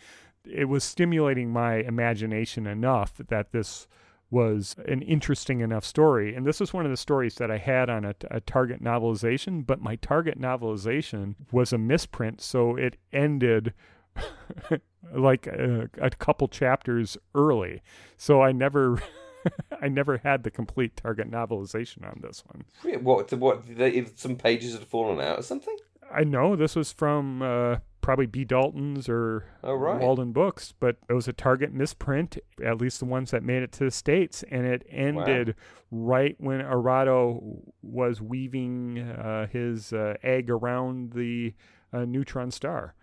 [0.46, 3.88] it was stimulating my imagination enough that this
[4.30, 6.36] was an interesting enough story.
[6.36, 9.66] And this was one of the stories that I had on a, a target novelization,
[9.66, 13.74] but my target novelization was a misprint, so it ended
[15.14, 17.82] like a, a couple chapters early.
[18.18, 19.02] So I never
[19.82, 23.04] I never had the complete target novelization on this one.
[23.04, 23.32] What?
[23.34, 23.78] What?
[23.78, 25.76] They, if some pages had fallen out or something?
[26.14, 28.46] I know this was from uh, probably B.
[28.46, 30.00] Dalton's or Oh, right.
[30.00, 33.72] Walden Books, but it was a Target misprint, at least the ones that made it
[33.74, 35.56] to the States, and it ended
[35.90, 41.54] right when Erato was weaving uh, his uh, egg around the
[41.92, 42.94] uh, neutron star.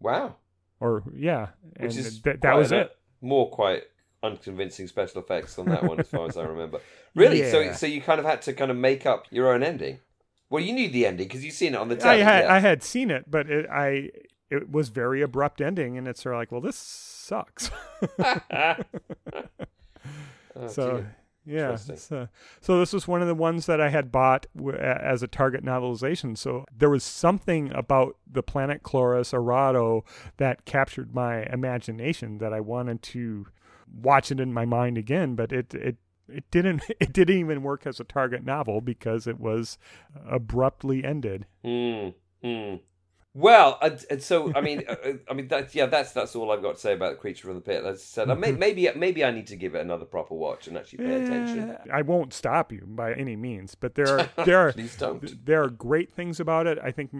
[0.00, 0.36] Wow.
[0.80, 1.48] Or, yeah.
[1.78, 2.96] Which and is th- that was a- it.
[3.20, 3.82] More quite
[4.22, 6.80] unconvincing special effects on that one, as far as I remember.
[7.14, 7.48] Really?
[7.50, 7.72] So, Yeah.
[7.74, 9.98] so you kind of had to kind of make up your own ending.
[10.50, 12.54] Well, you knew the ending because you've seen it on the I had yeah.
[12.54, 14.10] I had seen it, but it, I
[14.50, 17.70] it was very abrupt ending, and it's sort of like, well, this sucks.
[20.60, 21.16] Oh, so dear.
[21.48, 21.76] Yeah.
[21.76, 22.28] So,
[22.60, 25.64] so this was one of the ones that I had bought w- as a target
[25.64, 26.36] novelization.
[26.36, 30.02] So there was something about the planet Chloris Erato
[30.36, 33.46] that captured my imagination that I wanted to
[33.90, 35.96] watch it in my mind again, but it it
[36.28, 39.78] it didn't it didn't even work as a target novel because it was
[40.28, 41.46] abruptly ended.
[41.64, 42.80] Mm, mm.
[43.38, 46.50] Well, and, and so I mean, uh, uh, I mean that's yeah, that's that's all
[46.50, 47.84] I've got to say about the creature from the pit.
[47.84, 50.66] As I said, uh, may, maybe maybe I need to give it another proper watch
[50.66, 51.70] and actually pay attention.
[51.70, 54.74] Eh, I won't stop you by any means, but there are there are
[55.44, 56.78] there are great things about it.
[56.82, 57.10] I think,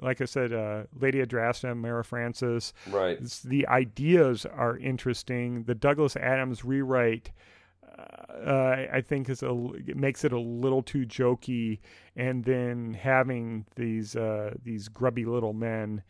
[0.00, 3.18] like I said, uh, Lady Adrasta, Myra Frances, Right.
[3.44, 5.64] the ideas are interesting.
[5.64, 7.32] The Douglas Adams rewrite,
[7.98, 11.80] uh, I think, is a it makes it a little too jokey,
[12.16, 16.02] and then having these uh, these grubby little men.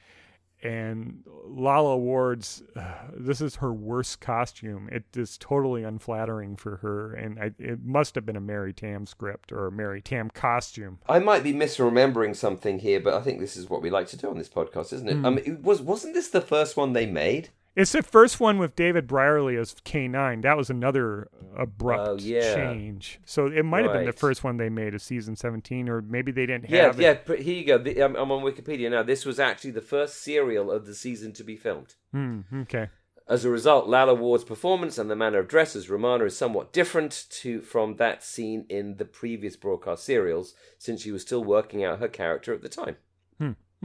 [0.63, 4.89] And Lalla Ward's, uh, this is her worst costume.
[4.91, 9.07] It is totally unflattering for her, and I, it must have been a Mary Tamm
[9.07, 11.01] script or a Mary Tamm costume.
[11.07, 14.17] I might be misremembering something here, but I think this is what we like to
[14.17, 15.17] do on this podcast, isn't it?
[15.27, 17.51] I mean, it was wasn't this the first one they made?
[17.77, 20.43] It's the first one with David Brierley as K9.
[20.43, 22.55] That was another abrupt Oh, yeah.
[22.55, 23.19] change.
[23.25, 26.31] So it might have been the first one they made of season 17, or maybe
[26.31, 27.17] they didn't Yeah, have yeah.
[27.27, 27.79] here you go.
[27.79, 29.03] The, I'm, I'm on Wikipedia now.
[29.03, 31.95] This was actually the first serial of the season to be filmed.
[32.13, 32.91] Hmm, okay.
[33.27, 36.73] As a result, Lalla Ward's performance and the manner of dress as Romana is somewhat
[36.73, 41.83] different to from that seen in the previous broadcast serials, since she was still working
[41.83, 42.97] out her character at the time.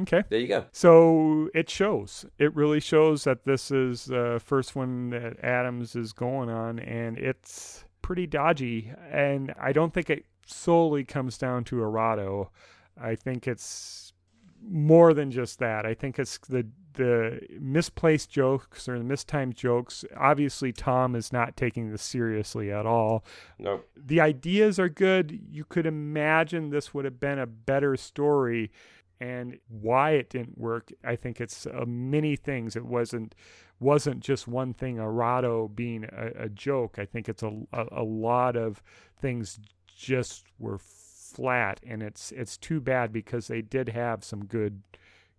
[0.01, 0.23] Okay.
[0.29, 0.65] There you go.
[0.71, 2.25] So it shows.
[2.37, 7.17] It really shows that this is the first one that Adams is going on, and
[7.17, 8.91] it's pretty dodgy.
[9.11, 12.49] And I don't think it solely comes down to Erato.
[13.01, 14.13] I think it's
[14.61, 15.85] more than just that.
[15.85, 20.03] I think it's the the misplaced jokes or the mistimed jokes.
[20.17, 23.23] Obviously, Tom is not taking this seriously at all.
[23.57, 23.81] No.
[23.95, 25.39] The ideas are good.
[25.49, 28.69] You could imagine this would have been a better story
[29.19, 33.35] and why it didn't work i think it's uh, many things it wasn't
[33.79, 38.03] wasn't just one thing Erato being a, a joke i think it's a, a, a
[38.03, 38.81] lot of
[39.21, 44.81] things just were flat and it's it's too bad because they did have some good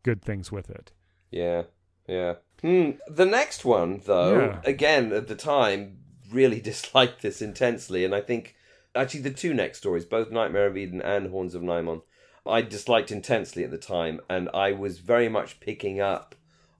[0.02, 0.92] good things with it
[1.30, 1.62] Yeah.
[2.08, 2.34] Yeah.
[2.60, 2.90] Hmm.
[3.08, 4.60] The next one, though, Yeah.
[4.64, 5.98] again at the time,
[6.30, 8.56] really disliked this intensely, and I think
[8.96, 12.02] actually the two next stories, both Nightmare of Eden and Horns of Nimon,
[12.50, 16.34] I disliked intensely at the time, and I was very much picking up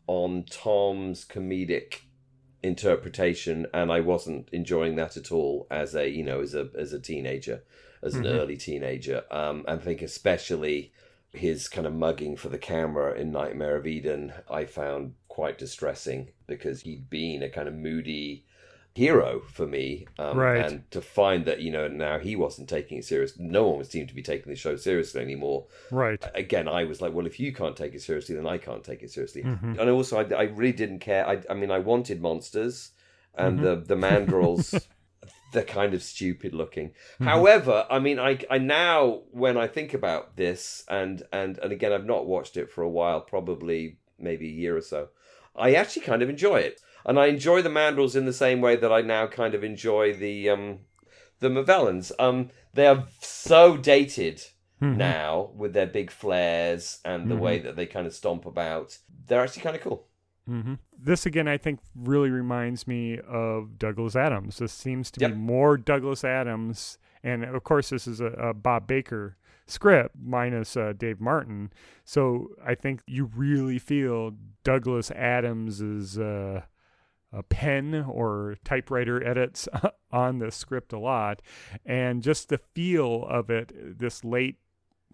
[0.06, 2.00] on Tom's comedic
[2.62, 6.92] interpretation, and I wasn't enjoying that at all as a you know as a as
[6.92, 7.62] a teenager,
[8.02, 8.30] as an Mhm.
[8.30, 9.24] early teenager.
[9.30, 10.92] Um, and I think especially
[11.32, 16.32] his kind of mugging for the camera in Nightmare of Eden, I found quite distressing
[16.46, 18.44] because he'd been a kind of moody
[19.04, 19.86] hero for me.
[20.18, 20.64] Um, Right.
[20.64, 24.08] And to find that, you know, now he wasn't taking it serious, no one seemed
[24.10, 25.60] to be taking the show seriously anymore.
[25.90, 28.84] right Again, I was like, well, if you can't take it seriously, then I can't
[28.90, 29.42] take it seriously.
[29.42, 29.78] Mhm.
[29.80, 31.24] And also, I, I really didn't care.
[31.32, 32.92] I, I mean, I wanted monsters
[33.34, 33.62] and Mhm.
[33.62, 34.64] the, the mandrels.
[35.52, 36.88] They're kind of stupid looking.
[37.20, 37.24] Mhm.
[37.32, 41.92] However, I mean, I, I now when I think about this, and and and again,
[41.94, 43.80] I've not watched it for a while, probably
[44.18, 45.00] maybe a year or so.
[45.66, 48.76] I actually kind of enjoy it, and I enjoy the Mandrels in the same way
[48.76, 50.80] that I now kind of enjoy the um
[51.40, 52.12] the Movellans.
[52.18, 54.42] Um, they are so dated
[54.82, 54.96] Mhm.
[54.96, 57.40] now with their big flares and the Mhm.
[57.40, 58.98] way that they kind of stomp about.
[59.26, 60.06] They're actually kind of cool.
[60.46, 64.58] hmm This again, I think, really reminds me of Douglas Adams.
[64.58, 65.30] This seems to Yep.
[65.30, 69.36] be more Douglas Adams, and of course, this is a, a Bob Baker
[69.66, 71.72] script minus uh, Dave Martin.
[72.04, 74.32] So I think you really feel
[74.64, 76.62] Douglas Adams's uh,
[77.32, 79.68] a pen or typewriter edits
[80.12, 81.40] on the script a lot,
[81.84, 83.98] and just the feel of it.
[83.98, 84.56] This late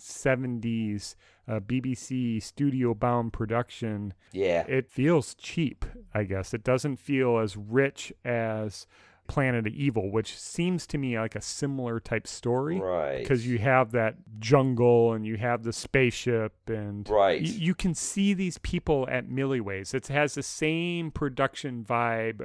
[0.00, 1.14] 70s
[1.48, 6.52] uh, BBC studio bound production Yeah, it feels cheap, I guess.
[6.52, 8.86] It doesn't feel as rich as
[9.26, 12.78] Planet of Evil, which seems to me like a similar type story.
[12.80, 13.18] right.
[13.18, 17.42] Because you have that jungle and you have the spaceship, and Right.
[17.42, 19.94] y- you can see these people at milliways.
[19.94, 22.40] It has the same production vibe,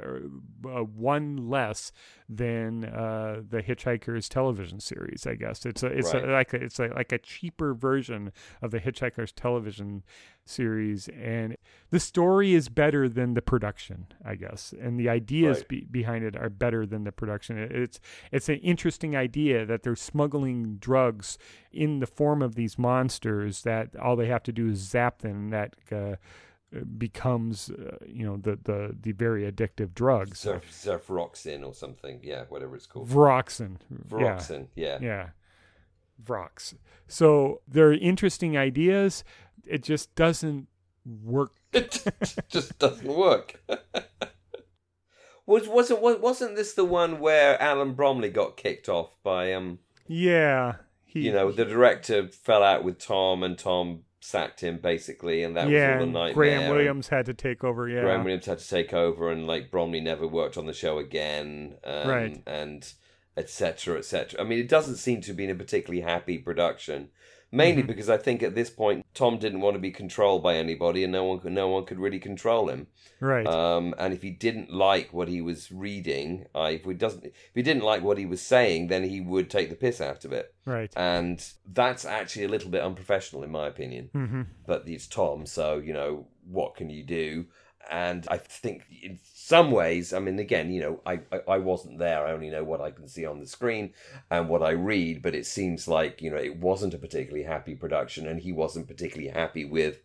[0.65, 1.91] uh, uh, one less
[2.29, 5.27] than uh, the Hitchhiker's television series.
[5.27, 6.23] I guess it's a, it's Right.
[6.23, 10.03] a, like a, it's a, like a cheaper version of the Hitchhiker's television
[10.51, 11.55] series, and
[11.89, 15.67] the story is better than the production, I guess, and the ideas Right.
[15.67, 17.57] be, behind it are better than the production.
[17.57, 17.99] It- It's
[18.31, 21.37] it's an interesting idea that they're smuggling drugs
[21.71, 25.49] in the form of these monsters that all they have to do is zap them.
[25.49, 26.15] That uh,
[26.97, 30.39] becomes uh, you know the the the very addictive drugs.
[30.39, 32.19] Surf, Surfroxin or something.
[32.23, 33.09] Yeah, whatever it's called.
[33.09, 33.77] Vroxin.
[34.07, 34.67] Vroxin.
[34.75, 34.97] Yeah.
[35.01, 35.05] Yeah.
[35.07, 35.29] yeah.
[36.23, 36.75] Vrox.
[37.07, 39.23] So they're interesting ideas.
[39.65, 40.67] It just doesn't
[41.05, 41.51] work.
[41.73, 42.03] It
[42.49, 43.63] just doesn't work.
[45.45, 49.79] Was wasn't wasn't this the one where Alan Bromley got kicked off by um?
[50.07, 55.43] Yeah, he, you know the director fell out with Tom, and Tom sacked him basically,
[55.43, 56.33] and that yeah, was all the nightmare.
[56.33, 57.89] Graham Williams had to take over.
[57.89, 60.99] Yeah, Graham Williams had to take over, and like Bromley never worked on the show
[60.99, 61.77] again.
[61.83, 62.43] Um, Right.
[62.45, 62.93] and
[63.35, 63.97] etc.
[63.97, 64.39] etc.
[64.39, 67.09] I mean, it doesn't seem to have been a particularly happy production.
[67.53, 67.87] Mainly Mhm.
[67.87, 71.11] because I think at this point Tom didn't want to be controlled by anybody, and
[71.11, 72.87] no one could, no one could really control him.
[73.19, 73.45] right.
[73.45, 77.33] Um, and if he didn't like what he was reading, uh, if he doesn't, if
[77.53, 80.31] he didn't like what he was saying, then he would take the piss out of
[80.31, 80.91] it, right.
[80.95, 84.09] and that's actually a little bit unprofessional in my opinion.
[84.13, 87.45] hmm But it's Tom, so you know what can you do?
[87.91, 91.99] And I think in some ways, I mean, again, you know, I, I, I wasn't
[91.99, 92.25] there.
[92.25, 93.93] I only know what I can see on the screen
[94.29, 95.21] and what I read.
[95.21, 98.87] But it seems like you know it wasn't a particularly happy production, and he wasn't
[98.87, 99.99] particularly happy with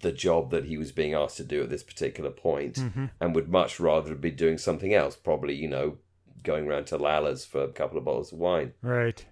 [0.00, 3.34] the job that he was being asked to do at this particular point hmm and
[3.34, 5.16] would much rather be doing something else.
[5.16, 5.98] Probably, you know,
[6.42, 9.24] going around to Lalla's for a couple of bottles of wine Right.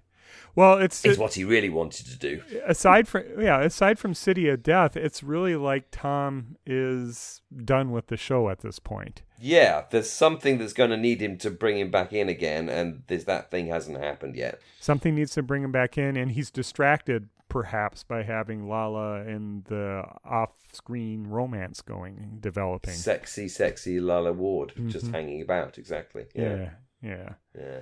[0.56, 2.42] Well, it's is what he really wanted to do.
[2.66, 8.08] aside from yeah, aside from City of Death, it's really like Tom is done with
[8.08, 9.22] the show at this point.
[9.38, 13.04] Yeah, there's something that's going to need him to bring him back in again, and
[13.06, 14.60] there's that thing hasn't happened yet.
[14.80, 19.64] Something needs to bring him back in, and he's distracted perhaps by having Lalla and
[19.64, 22.92] the off-screen romance going, developing.
[22.94, 25.12] Sexy, sexy Lalla Ward just Mhm.
[25.12, 25.78] hanging about.
[25.78, 26.26] Exactly.
[26.34, 26.56] Yeah.
[26.56, 26.70] yeah,
[27.02, 27.32] yeah.
[27.58, 27.80] Yeah.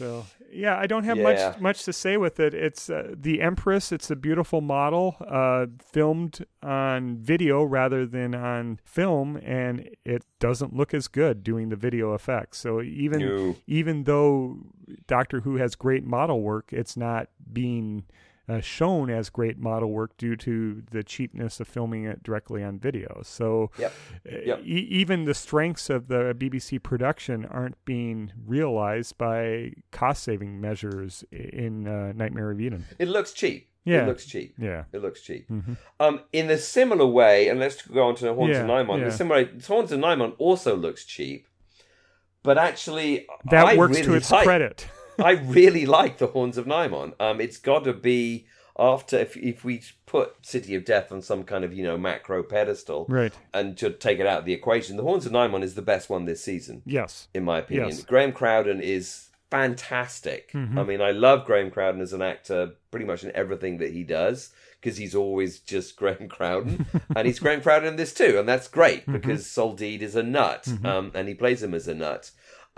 [0.00, 1.22] So yeah, I don't have Yeah.
[1.52, 2.54] much much to say with it.
[2.54, 3.92] It's uh, the Empress.
[3.92, 10.74] It's a beautiful model, uh, filmed on video rather than on film, and it doesn't
[10.74, 12.56] look as good doing the video effects.
[12.58, 13.56] So even No.
[13.66, 14.58] even though
[15.06, 18.04] Doctor Who has great model work, it's not being
[18.48, 22.78] uh, shown as great model work due to the cheapness of filming it directly on
[22.78, 23.20] video.
[23.24, 23.92] So Yep.
[24.26, 24.60] uh, Yep.
[24.64, 31.24] e- even the strengths of the BBC production aren't being realized by cost saving measures
[31.30, 32.86] in uh, Nightmare of Eden.
[32.98, 33.68] It looks cheap.
[33.84, 34.02] Yeah.
[34.02, 34.54] It looks cheap.
[34.58, 34.84] Yeah.
[34.92, 35.46] It looks cheap.
[35.48, 38.94] hmm Um, in a similar way, and let's go on to Horns of Yeah, Nimon.
[38.96, 39.06] In yeah.
[39.06, 41.46] a similar way, Horns of Nimon also looks cheap,
[42.42, 44.86] but actually, That I works really to its like- credit.
[45.22, 47.12] I really like the Horns of Nimon.
[47.20, 48.46] Um, it's got to be
[48.78, 52.42] after if if we put City of Death on some kind of you know macro
[52.42, 53.32] pedestal Right.
[53.52, 56.08] and to take it out of the equation, the Horns of Nimon is the best
[56.08, 57.28] one this season, Yes.
[57.34, 57.88] in my opinion.
[57.88, 58.02] Yes.
[58.02, 60.52] Graham Crowden is fantastic.
[60.52, 60.78] Mhm.
[60.78, 64.02] I mean, I love Graham Crowden as an actor, pretty much in everything that he
[64.04, 64.50] does.
[64.80, 68.66] Because he's always just Graham Crowden, and he's Graham Crowden in this too, and that's
[68.66, 69.12] great Mm-hmm.
[69.12, 72.30] because Soldeed is a nut, um, and he plays him as a nut.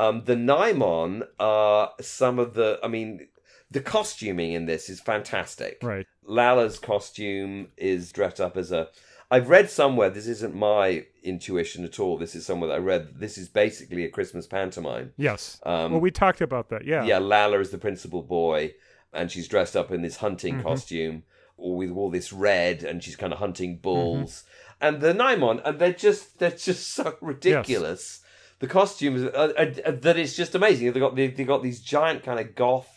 [0.02, 2.78] Um, the Nimon are some of the.
[2.82, 3.28] I mean,
[3.70, 5.78] the costuming in this is fantastic.
[5.82, 6.06] Right.
[6.24, 8.88] Lalla's costume is dressed up as a.
[9.30, 10.10] I've read somewhere.
[10.10, 12.18] This isn't my intuition at all.
[12.18, 13.14] This is somewhere that I read.
[13.18, 15.12] This is basically a Christmas pantomime.
[15.16, 15.58] Yes.
[15.64, 16.84] Um, well, we talked about that.
[16.84, 17.04] Yeah.
[17.04, 18.74] yeah, Lala is the principal boy,
[19.12, 20.62] and she's dressed up in this hunting Mhm.
[20.64, 21.22] costume,
[21.56, 23.82] or with all this red, and she's kind of hunting Mm-hmm.
[23.82, 24.44] bulls.
[24.82, 28.21] And the Nimon, and they're just they're just so ridiculous.
[28.62, 30.92] The costumes are, are, are- that it's just amazing.
[30.92, 32.88] They got they, they got these giant kind of goth.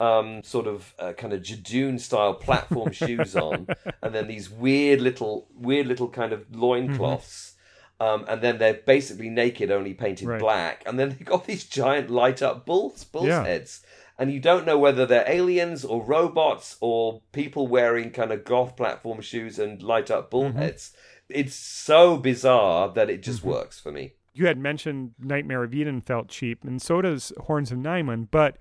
[0.00, 3.68] Um, sort of uh, kind of Judoon style platform shoes on,
[4.02, 7.54] and then these weird little, weird little kind of loincloths.
[8.00, 10.40] Um, and then they're basically naked, only painted Right.
[10.40, 10.82] black.
[10.86, 13.44] And then they've got these giant light up bulls, bulls Yeah.
[13.44, 13.82] heads.
[14.18, 18.76] And you don't know whether they're aliens or robots or people wearing kind of goth
[18.76, 20.58] platform shoes and light up bull Mm-hmm.
[20.58, 20.96] heads.
[21.28, 24.14] It's so bizarre that it just works for me.
[24.34, 28.56] You had mentioned Nightmare of Eden felt cheap, and so does Horns of Nimon, but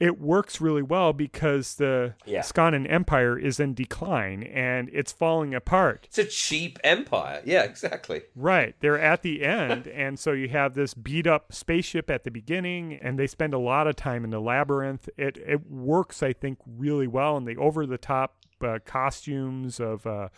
[0.00, 2.40] it works really well because the Yeah.
[2.40, 6.06] Skonnan Empire is in decline and it's falling apart.
[6.08, 7.40] It's a cheap empire.
[7.44, 8.22] Yeah, exactly.
[8.34, 8.74] Right.
[8.80, 12.94] They're at the end, and so you have this beat up spaceship at the beginning,
[13.00, 15.08] and they spend a lot of time in the labyrinth.
[15.16, 20.06] It it works, I think, really well, and the over the top uh, costumes of.
[20.06, 20.28] Uh,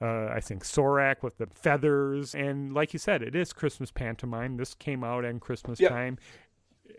[0.00, 4.56] uh, I think Sorak with the feathers, and like you said, it is Christmas pantomime.
[4.56, 5.90] This came out in Christmas Yep.
[5.90, 6.18] time.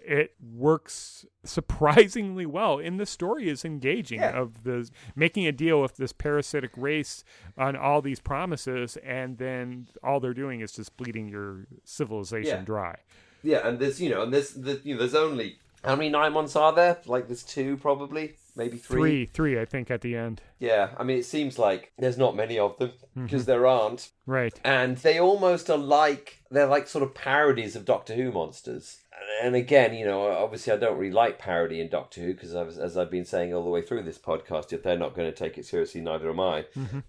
[0.05, 4.19] It works surprisingly well, and the story is engaging.
[4.19, 4.39] Yeah.
[4.39, 7.23] Of the making a deal with this parasitic race
[7.57, 12.65] on all these promises, and then all they're doing is just bleeding your civilization Yeah.
[12.65, 12.95] dry.
[13.43, 16.55] Yeah, and there's you know, and there's the, you know, there's only how many Nimons
[16.59, 16.97] are there?
[17.05, 18.35] Like there's two probably.
[18.57, 20.41] Maybe three, three, I think, at the end.
[20.59, 23.51] Yeah, I mean, it seems like there's not many of them because Mm-hmm.
[23.51, 24.59] there aren't, Right.
[24.65, 28.97] and they almost are like they're like sort of parodies of Doctor Who monsters.
[29.43, 32.97] And again, you know, obviously, I don't really like parody in Doctor Who because, as
[32.97, 35.57] I've been saying all the way through this podcast, if they're not going to take
[35.57, 36.65] it seriously, neither am I.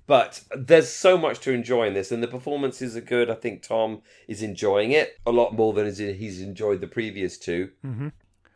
[0.06, 3.30] But there's so much to enjoy in this, and the performances are good.
[3.30, 7.70] I think Tom is enjoying it a lot more than he's enjoyed the previous two.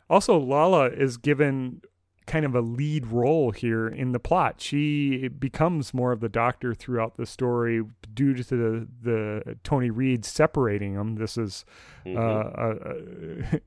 [0.09, 1.81] Also, Lalla is given
[2.25, 4.61] kind of a lead role here in the plot.
[4.61, 10.25] She becomes more of the doctor throughout the story due to the, the Tony Read
[10.25, 11.15] separating them.
[11.15, 11.65] This is
[12.05, 13.57] uh, uh, uh,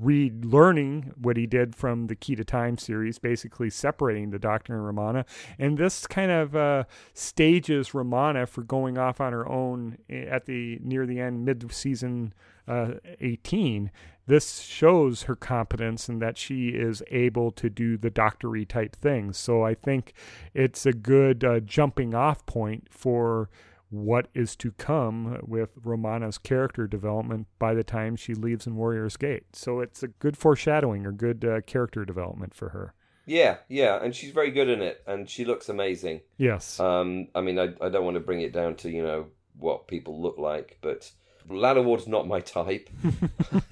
[0.00, 4.74] Read learning what he did from the Key to Time series, basically separating the Doctor
[4.74, 5.26] and Romana.
[5.58, 10.78] And this kind of uh, stages Romana for going off on her own at the
[10.82, 12.32] near the end, mid season
[12.66, 13.90] uh, 18.
[14.30, 19.36] This shows her competence and that she is able to do the doctory type things.
[19.36, 20.12] So I think
[20.54, 23.50] it's a good uh, jumping off point for
[23.88, 29.16] what is to come with Romana's character development by the time she leaves in Warrior's
[29.16, 29.46] Gate.
[29.52, 32.94] So it's a good foreshadowing or good uh, character development for her.
[33.26, 36.20] Yeah, yeah, and she's very good in it, and she looks amazing.
[36.36, 36.78] Yes.
[36.78, 39.26] Um, I mean, I, I don't want to bring it down to you know
[39.58, 41.10] what people look like, but
[41.50, 42.88] Lalla Ward's not my type.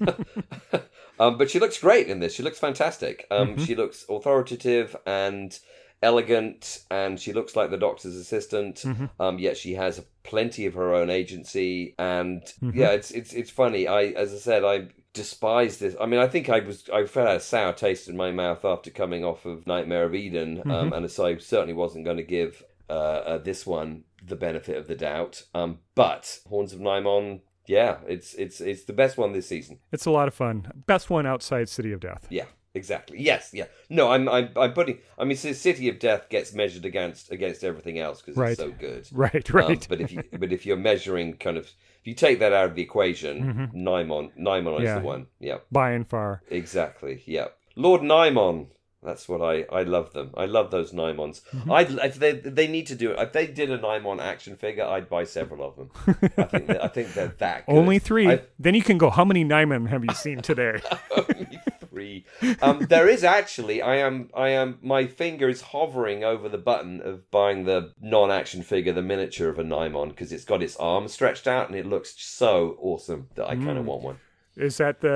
[1.19, 2.33] um, but she looks great in this.
[2.33, 3.25] She looks fantastic.
[3.31, 5.57] Um, She looks authoritative and
[6.01, 8.83] elegant, and she looks like the doctor's assistant.
[9.19, 13.87] Um, yet she has plenty of her own agency, and yeah, it's it's it's funny.
[13.87, 15.95] I, as I said, I despise this.
[15.99, 18.89] I mean, I think I was I felt a sour taste in my mouth after
[18.89, 22.63] coming off of Nightmare of Eden, um, and so I certainly wasn't going to give
[22.89, 25.43] uh, uh, this one the benefit of the doubt.
[25.53, 27.41] Um, but Horns of Nimon,
[27.77, 29.77] yeah, it's it's it's the best one this season.
[29.91, 30.55] it's a lot of fun.
[30.87, 32.25] Best one outside City of Death.
[32.29, 33.21] Yeah, exactly.
[33.21, 33.65] Yes, yeah.
[33.89, 34.97] No, I'm I'm, I'm putting.
[35.19, 38.51] I mean, City of Death gets measured against against everything else because Right.
[38.51, 39.07] it's so good.
[39.11, 39.85] Right, Um, right.
[39.87, 41.65] but if you but if you're measuring kind of
[42.01, 44.83] if you take that out of the equation, Nimon Nimon is Mm-hmm.
[44.83, 44.99] Yeah.
[44.99, 45.27] the one.
[45.39, 46.41] Yeah, By and far.
[46.49, 47.21] exactly.
[47.25, 48.67] Yeah, Lord Nimon.
[49.01, 50.31] That's what I I love them.
[50.35, 51.41] I love those Nimons.
[51.53, 51.71] Mm-hmm.
[51.71, 53.19] I'd if they they need to do it.
[53.19, 55.89] If they did a Nimon action figure, I'd buy several of them.
[56.37, 57.75] I think that, I think they're that good.
[57.77, 58.27] Only three.
[58.29, 60.81] I- Then you can go, how many Nimon have you seen today?
[61.15, 62.25] only three.
[62.61, 63.81] Um, there is actually.
[63.81, 64.29] I am.
[64.35, 64.79] I am.
[64.81, 69.59] My finger is hovering over the button of buying the non-action figure, the miniature of
[69.59, 73.47] a Nimon because it's got its arm stretched out and it looks so awesome that
[73.47, 74.19] I kind of want one.
[74.57, 75.13] Is that the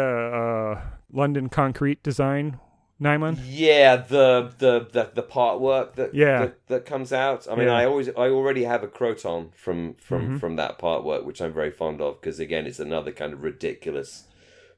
[0.78, 0.82] uh,
[1.12, 2.60] London concrete design
[3.04, 3.38] Nimon?
[3.46, 6.40] Yeah, the the the, the part work that, Yeah.
[6.40, 7.48] that that comes out.
[7.50, 7.76] I mean, Yeah.
[7.76, 10.38] I always I already have a Kroton from from mm-hmm.
[10.38, 13.44] from that part work, which I'm very fond of because again, it's another kind of
[13.44, 14.28] ridiculous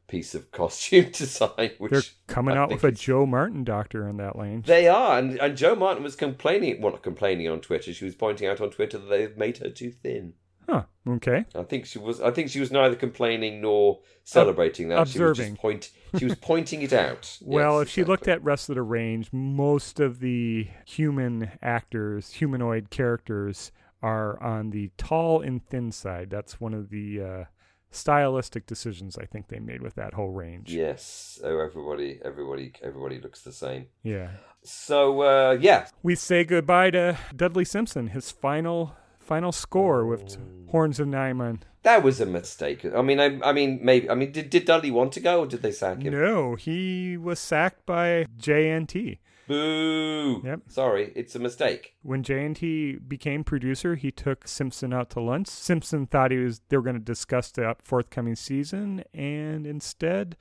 [0.08, 1.72] piece of costume design.
[1.78, 4.64] Which They're coming I out with a Jo Martin doctor in that lane.
[4.66, 7.94] They are, and, and Jo Martin was complaining, well, not complaining on Twitter.
[7.94, 10.34] She was pointing out on Twitter that they've made her too thin.
[10.68, 10.84] Huh.
[11.08, 11.46] Okay.
[11.54, 12.20] I think she was.
[12.22, 15.08] I think she was neither complaining nor celebrating that.
[15.08, 15.54] She was observing.
[15.54, 15.92] just point.
[16.18, 17.38] She was pointing it out.
[17.42, 22.32] Well, Yes, if she looked at rest of the range, most of the human actors,
[22.34, 26.30] humanoid characters, are on the tall and thin side.
[26.30, 27.44] That's one of the uh,
[27.92, 30.72] stylistic decisions I think they made with that whole range.
[30.74, 31.40] Yes.
[31.44, 33.88] Oh, everybody, everybody, everybody looks the same.
[34.04, 34.32] Yeah.
[34.64, 38.96] So, uh, yeah, We say goodbye to Dudley Simpson, his final
[39.26, 40.72] final score with oh.
[40.72, 41.62] Horns of Nimon.
[41.84, 42.86] that was a mistake.
[42.86, 44.10] I mean, I, I mean, maybe.
[44.10, 46.14] I mean, did did Dudley want to go, or did they sack him?
[46.14, 49.20] No, he was sacked by JNT.
[49.48, 50.42] Boo.
[50.44, 50.62] Yep.
[50.70, 51.94] Sorry, it's a mistake.
[52.02, 55.48] When JNT became producer, he took Simpson out to lunch.
[55.48, 60.36] Simpson thought he was they were going to discuss the up- forthcoming season, and instead,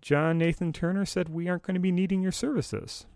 [0.00, 3.06] John Nathan Turner said, "We aren't going to be needing your services,"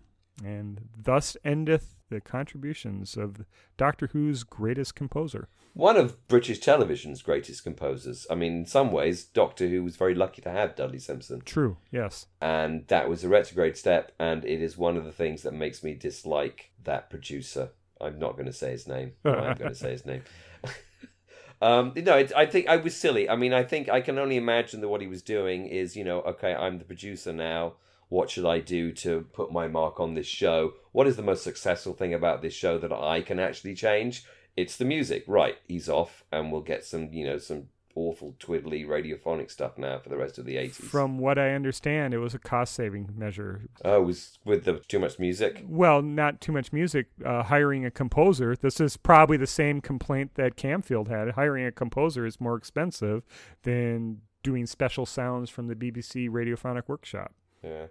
[0.45, 3.45] and thus endeth the contributions of
[3.77, 5.47] Doctor Who's greatest composer.
[5.73, 8.25] One of British television's greatest composers.
[8.29, 11.41] I mean, in some ways, Doctor Who was very lucky to have Dudley Simpson.
[11.45, 11.77] True.
[11.91, 12.25] Yes.
[12.41, 15.83] and that was a retrograde step and it is one of the things that makes
[15.83, 17.69] me dislike that producer
[18.01, 20.23] i'm not going to say his name i'm going to say his name
[21.61, 24.37] um no it, i think i was silly i mean i think i can only
[24.37, 27.73] imagine that what he was doing is you know okay i'm the producer now
[28.09, 31.43] what should i do to put my mark on this show what is the most
[31.43, 34.23] successful thing about this show that i can actually change
[34.57, 38.85] it's the music right he's off and we'll get some you know some awful twiddly
[38.85, 42.33] radiophonic stuff now for the rest of the 80s From what I understand, it was
[42.33, 43.63] a cost saving measure.
[43.83, 45.63] Oh, was with the too much music.
[45.67, 47.07] Well, not too much music.
[47.25, 48.55] Uh, hiring a composer.
[48.55, 51.31] This is probably the same complaint that Camfield had.
[51.31, 53.23] Hiring a composer is more expensive
[53.63, 57.33] than doing special sounds from the BBC Radiophonic Workshop.
[57.63, 57.87] Yeah.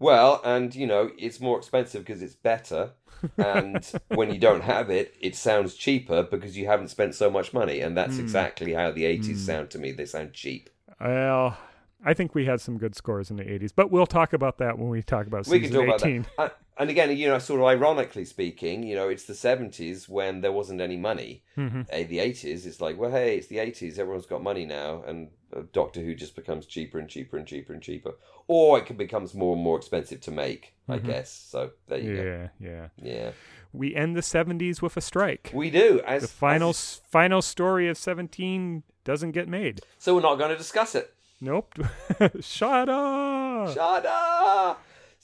[0.00, 2.90] Well, and you know, it's more expensive because it's better.
[3.36, 7.52] and when you don't have it, it sounds cheaper because you haven't spent so much
[7.52, 7.80] money.
[7.80, 9.92] And that's exactly how the 80s sound to me.
[9.92, 10.70] They sound cheap.
[10.98, 11.58] Well,
[12.02, 14.78] I think we had some good scores in the 80s, but we'll talk about that
[14.78, 16.20] when we talk about We season can talk 18.
[16.20, 16.44] about that.
[16.44, 20.40] Uh, and again, you know, sort of ironically speaking, you know, it's the 70s when
[20.40, 21.44] there wasn't any money.
[21.56, 21.82] Mm-hmm.
[21.92, 23.98] Uh, the 80s, it's like, well, hey, it's the 80s.
[23.98, 25.02] Everyone's got money now.
[25.06, 25.28] And
[25.72, 28.14] Doctor Who just becomes cheaper and cheaper and cheaper and cheaper.
[28.48, 31.30] Or it becomes more and more expensive to make, I guess.
[31.30, 32.22] So there you go.
[32.22, 32.88] Yeah, yeah.
[32.96, 33.30] Yeah.
[33.72, 35.52] We end the 70s with a strike.
[35.54, 36.00] We do.
[36.06, 39.80] As The final as- final story of 17 doesn't get made.
[39.98, 41.14] so we're not going to discuss it.
[41.42, 41.74] Nope.
[42.40, 43.74] Shut up.
[43.74, 44.76] Shut Shada.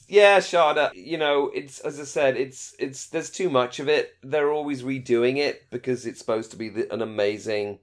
[0.09, 0.91] Yeah, Shada.
[0.95, 4.15] You know, it's as I said, it's it's there's too much of it.
[4.23, 7.79] They're always redoing it because it's supposed to be the, an amazing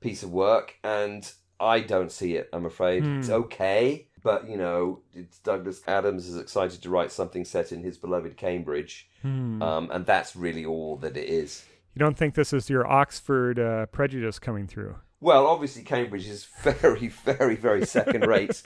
[0.00, 2.48] piece of work, and I don't see it.
[2.52, 7.44] I'm afraid it's okay, but you know, it's Douglas Adams is excited to write something
[7.44, 11.64] set in his beloved Cambridge, um, and that's really all that it is.
[11.94, 14.96] You don't think this is your Oxford uh, prejudice coming through?
[15.20, 18.62] Well, obviously, Cambridge is very, very, very second rate.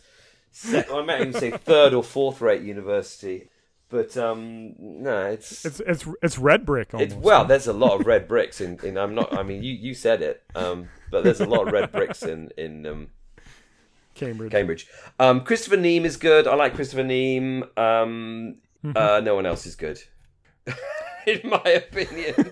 [0.52, 3.48] Se- I might even say third or fourth rate university.
[3.88, 7.16] But um, no, it's It's it's it's red brick almost.
[7.16, 7.44] well.
[7.44, 8.78] There's a lot of red bricks in.
[8.82, 9.36] in I'm not.
[9.36, 10.42] I mean, you, you said it.
[10.54, 13.08] Um, but there's a lot of red bricks in in um,
[14.14, 14.50] Cambridge.
[14.52, 14.86] Cambridge.
[15.18, 16.46] Um, Christopher Neame is good.
[16.46, 17.64] I like Christopher Neame.
[17.78, 18.56] Um,
[18.96, 20.00] uh, no one else is good,
[21.26, 22.34] in my opinion.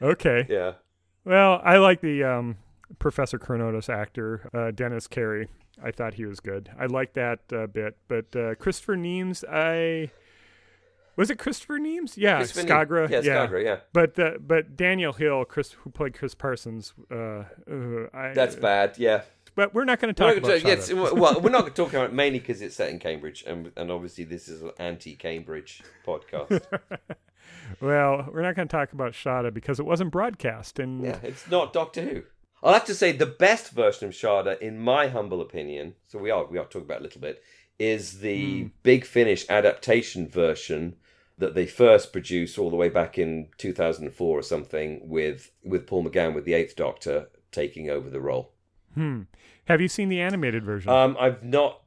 [0.00, 0.46] Okay.
[0.48, 0.72] yeah.
[1.24, 2.56] Well, I like the um,
[2.98, 5.48] Professor Chronotis actor, uh, Dennis Carey.
[5.82, 6.70] I thought he was good.
[6.78, 7.96] I liked that uh, bit.
[8.08, 10.10] But uh, Christopher Neames, I
[11.16, 12.16] was it Christopher Neames?
[12.16, 12.68] Yeah, Christopher.
[12.68, 13.10] Skagra.
[13.10, 13.78] Yeah, Skagra, yeah.
[13.92, 16.94] But uh, but Daniel Hill, Chris, who played Chris Parsons.
[17.10, 17.44] Uh, uh,
[18.14, 18.98] I, That's bad.
[18.98, 19.22] Yeah.
[19.54, 20.64] But we're not going to talk about gonna- Shada.
[20.64, 23.42] yes, well, we're not going to talk about it mainly because it's set in Cambridge,
[23.44, 26.64] and and obviously this is an anti-Cambridge podcast.
[27.80, 31.50] Well, we're not going to talk about Shada because it wasn't broadcast, and yeah, it's
[31.50, 32.22] not Doctor Who.
[32.62, 36.30] I'll have to say the best version of Shada, in my humble opinion, so we
[36.30, 37.42] are we are talking about a little bit,
[37.78, 40.96] is the Big Finish adaptation version
[41.38, 46.04] that they first produced all the way back in 2004 or something with with Paul
[46.04, 48.52] McGann with the Eighth Doctor taking over the role.
[48.94, 49.22] hmm.
[49.66, 50.90] Have you seen the animated version?
[50.90, 51.82] Um, I've not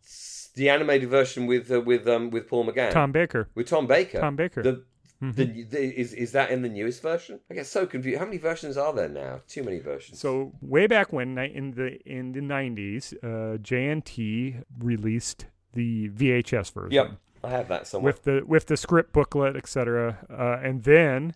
[0.55, 2.91] the animated version with uh, with um with Paul McGann.
[2.91, 3.49] Tom Baker.
[3.55, 4.19] with Tom Baker.
[4.19, 4.63] Tom Baker.
[4.63, 4.84] The,
[5.22, 7.39] the, the is is that in the newest version?
[7.49, 8.17] I get so confused.
[8.17, 9.41] How many versions are there now?
[9.47, 10.19] Too many versions.
[10.19, 16.91] So way back when, in the in the nineties, uh, JNT released the VHS version.
[16.91, 17.11] yep,
[17.43, 18.13] I have that somewhere.
[18.13, 20.17] With the with the script booklet, etc.
[20.28, 21.36] Uh, and then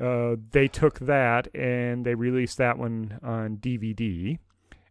[0.00, 4.38] uh, they took that and they released that one on DVD.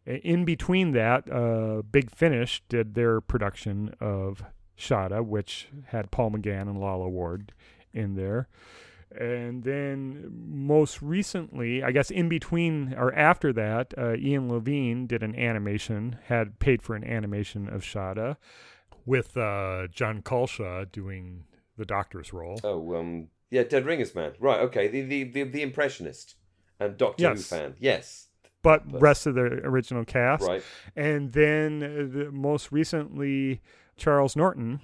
[0.06, 4.44] In between that, uh, Big Finish did their production of
[4.78, 7.54] Shada, which had Paul McGann and Lalla Ward
[7.94, 8.48] in there.
[9.18, 15.22] And then most recently, I guess in between or after that, uh, Ian Levine did
[15.22, 18.38] an animation, had paid for an animation of Shada
[19.06, 21.44] with uh, Jon Culshaw doing
[21.78, 22.60] the doctor's role.
[22.64, 24.34] oh, um, yeah, Dead Ringers Man.
[24.39, 24.62] Right.
[24.62, 24.88] Okay.
[24.88, 26.36] The the the, the impressionist
[26.80, 27.50] and Doctor Yes.
[27.50, 27.76] Who fan.
[27.80, 28.28] Yes.
[28.64, 30.48] but rest of the original cast.
[30.48, 30.64] Right.
[30.96, 33.62] And then uh, the, most recently,
[33.98, 34.80] Charles Norton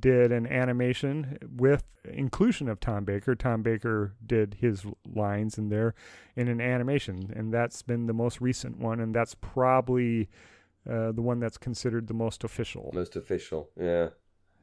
[0.00, 3.34] did an animation with inclusion of Tom Baker.
[3.34, 5.94] Tom Baker did his lines in there
[6.36, 10.28] in an animation, and that's been the most recent one, and that's probably
[10.88, 12.90] uh, the one that's considered the most official.
[12.94, 13.70] Most official.
[13.76, 14.08] Yeah.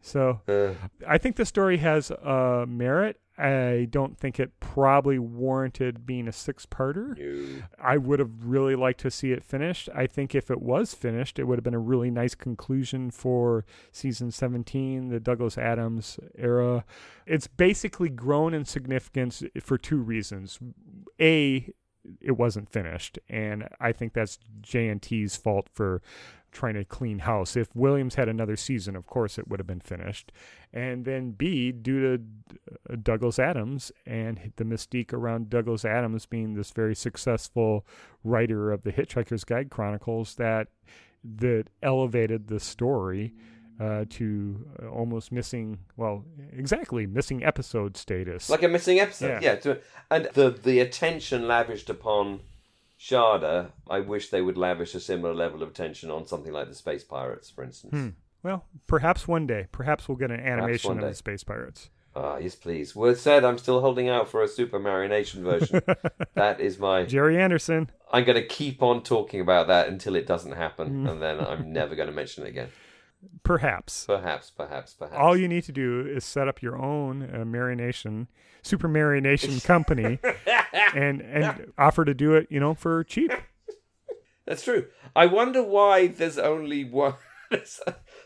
[0.02, 0.74] So Uh,
[1.08, 3.20] I think the story has uh, merit.
[3.38, 7.18] I don't think it probably warranted being a six-parter.
[7.18, 7.64] no.
[7.80, 9.90] I would have really liked to see it finished.
[9.94, 13.64] I think if it was finished, it would have been a really nice conclusion for
[13.92, 16.84] season 17, the Douglas Adams era.
[17.28, 20.60] It's basically grown in significance for two reasons.
[21.22, 21.72] A,
[22.22, 26.02] it wasn't finished, and I think that's JNT's fault for
[26.58, 27.56] trying to clean house.
[27.56, 30.32] If Williams had another season, of course it would have been finished.
[30.74, 32.24] And then B, due to
[32.92, 37.86] uh, Douglas Adams and the mystique around Douglas Adams being this very successful
[38.24, 40.68] writer of the Hitchhiker's Guide Chronicles that
[41.24, 43.34] that elevated the story
[43.80, 48.50] uh, to uh, almost missing, well, exactly missing episode status.
[48.50, 49.42] Like a missing episode.
[49.44, 49.54] Yeah.
[49.54, 49.56] Yeah.
[49.56, 49.80] to,
[50.10, 52.40] and the the attention lavished upon
[53.00, 56.76] Shada, I wish they would lavish a similar level of attention on something like the
[56.76, 58.16] Space Pirates, for instance.
[58.44, 61.90] well, perhaps one day, perhaps we'll get an animation of the Space Pirates.
[62.16, 62.96] Ah, yes, please.
[62.96, 65.82] Word said, I'm still holding out for a Supermarionation version.
[66.34, 67.06] that is my.
[67.06, 67.92] Gerry Anderson.
[68.12, 71.72] I'm going to keep on talking about that until it doesn't happen, and then I'm
[71.72, 72.70] never going to mention it again.
[73.44, 74.06] Perhaps.
[74.06, 75.18] Perhaps, perhaps, perhaps.
[75.18, 78.28] All you need to do is set up your own uh, marionation,
[78.62, 80.20] super marination company,
[80.94, 83.32] and and offer to do it, you know, for cheap.
[84.46, 84.88] That's true.
[85.16, 87.16] I wonder why there's only one.
[87.50, 87.80] There's,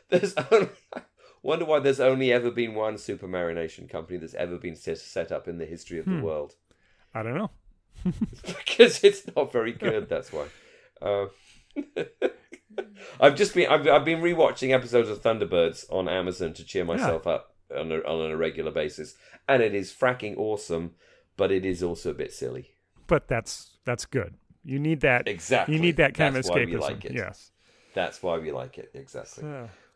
[0.09, 0.69] there's only.
[1.43, 5.47] Wonder why there's only ever been one supermarionation company that's ever been set, set up
[5.47, 6.53] in the history of the world.
[7.15, 7.49] I don't know.
[8.43, 10.07] because it's not very good.
[10.07, 10.45] That's why.
[11.01, 11.25] Uh,
[13.19, 17.25] I've just been I've, I've been rewatching episodes of Thunderbirds on Amazon to cheer myself
[17.27, 19.15] up on a, on a regular basis,
[19.47, 20.91] and it is fracking awesome,
[21.37, 22.71] but it is also a bit silly.
[23.07, 24.35] But that's that's good.
[24.63, 25.27] You need that.
[25.27, 25.75] Exactly.
[25.75, 26.71] You need that kind That's of why escapism.
[26.71, 27.13] we like it.
[27.13, 27.51] Yes.
[27.93, 29.43] That's why we like it exactly.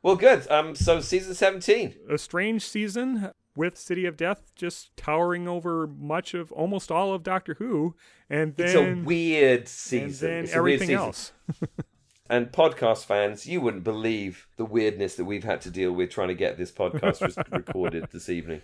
[0.02, 0.50] Well, good.
[0.52, 1.96] Um, so season seventeen.
[2.10, 7.24] a strange season with City of Death just towering over much of almost all of
[7.24, 7.96] Doctor Who,
[8.30, 10.30] and then It's a weird and season.
[10.30, 10.98] then It's a weird everything season.
[10.98, 11.32] else.
[12.30, 16.30] And podcast fans, you wouldn't believe the weirdness that we've had to deal with trying
[16.30, 17.22] to get this podcast
[17.52, 18.62] recorded this evening.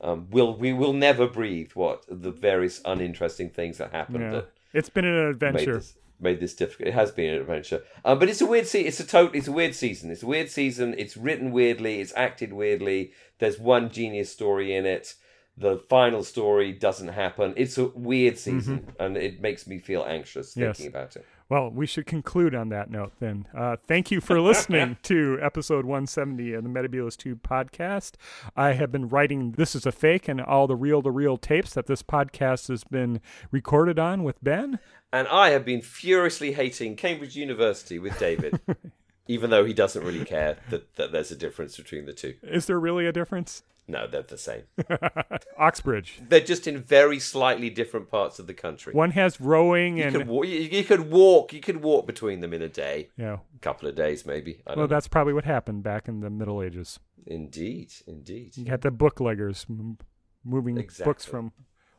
[0.00, 4.30] Um, we'll we will never breathe what the various uninteresting things that happened Yeah.
[4.32, 5.74] that It's been an made adventure.
[5.76, 6.88] this made this difficult.
[6.88, 8.88] It has been an adventure, um, but it's a weird season.
[8.88, 9.36] It's a total.
[9.36, 10.10] It's a weird season.
[10.10, 10.94] It's a weird season.
[10.98, 12.00] It's written weirdly.
[12.00, 13.12] It's acted weirdly.
[13.38, 15.14] There's one genius story in it.
[15.58, 17.54] The final story doesn't happen.
[17.56, 20.60] It's a weird season, and it makes me feel anxious Mm-hmm.
[20.60, 20.76] Yes.
[20.78, 21.24] thinking about it.
[21.48, 23.46] Well, we should conclude on that note then.
[23.56, 28.14] Uh, thank you for listening to episode 170 of the Metabulus Tube podcast.
[28.56, 31.72] I have been writing This is a Fake and all the reel to reel tapes
[31.74, 33.20] that this podcast has been
[33.52, 34.80] recorded on with Ben.
[35.12, 38.60] And I have been furiously hating Cambridge University with David,
[39.28, 42.34] even though he doesn't really care that, that there's a difference between the two.
[42.42, 43.62] Is there really a difference?
[43.88, 44.62] No, they're the same.
[45.58, 46.20] Oxbridge.
[46.28, 48.92] They're just in very slightly different parts of the country.
[48.92, 50.16] One has rowing You and.
[50.16, 51.52] could, wa- you, you could walk.
[51.52, 53.34] You could walk between them in a day, yeah.
[53.54, 54.60] a couple of days, maybe.
[54.66, 54.94] I don't Well, know.
[54.94, 56.98] that's probably what happened back in the Middle Ages.
[57.26, 58.56] Indeed, indeed.
[58.56, 59.98] You had the bookleggers m-
[60.44, 61.04] moving Exactly.
[61.10, 61.52] books from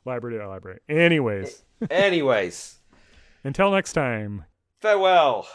[0.05, 0.79] library to library.
[0.89, 2.79] Anyways, Anyways,
[3.43, 4.43] until next time,
[4.81, 5.47] farewell.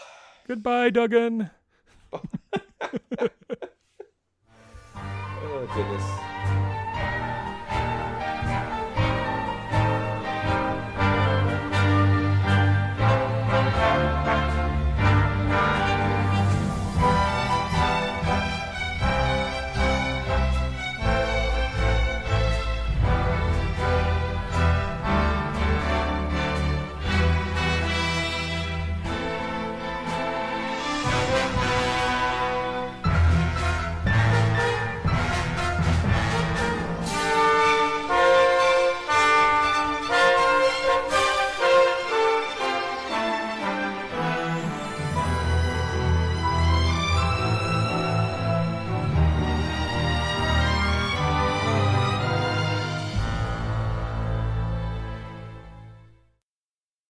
[0.49, 1.51] goodbye, Duggan.
[5.45, 6.41] Oh goodness.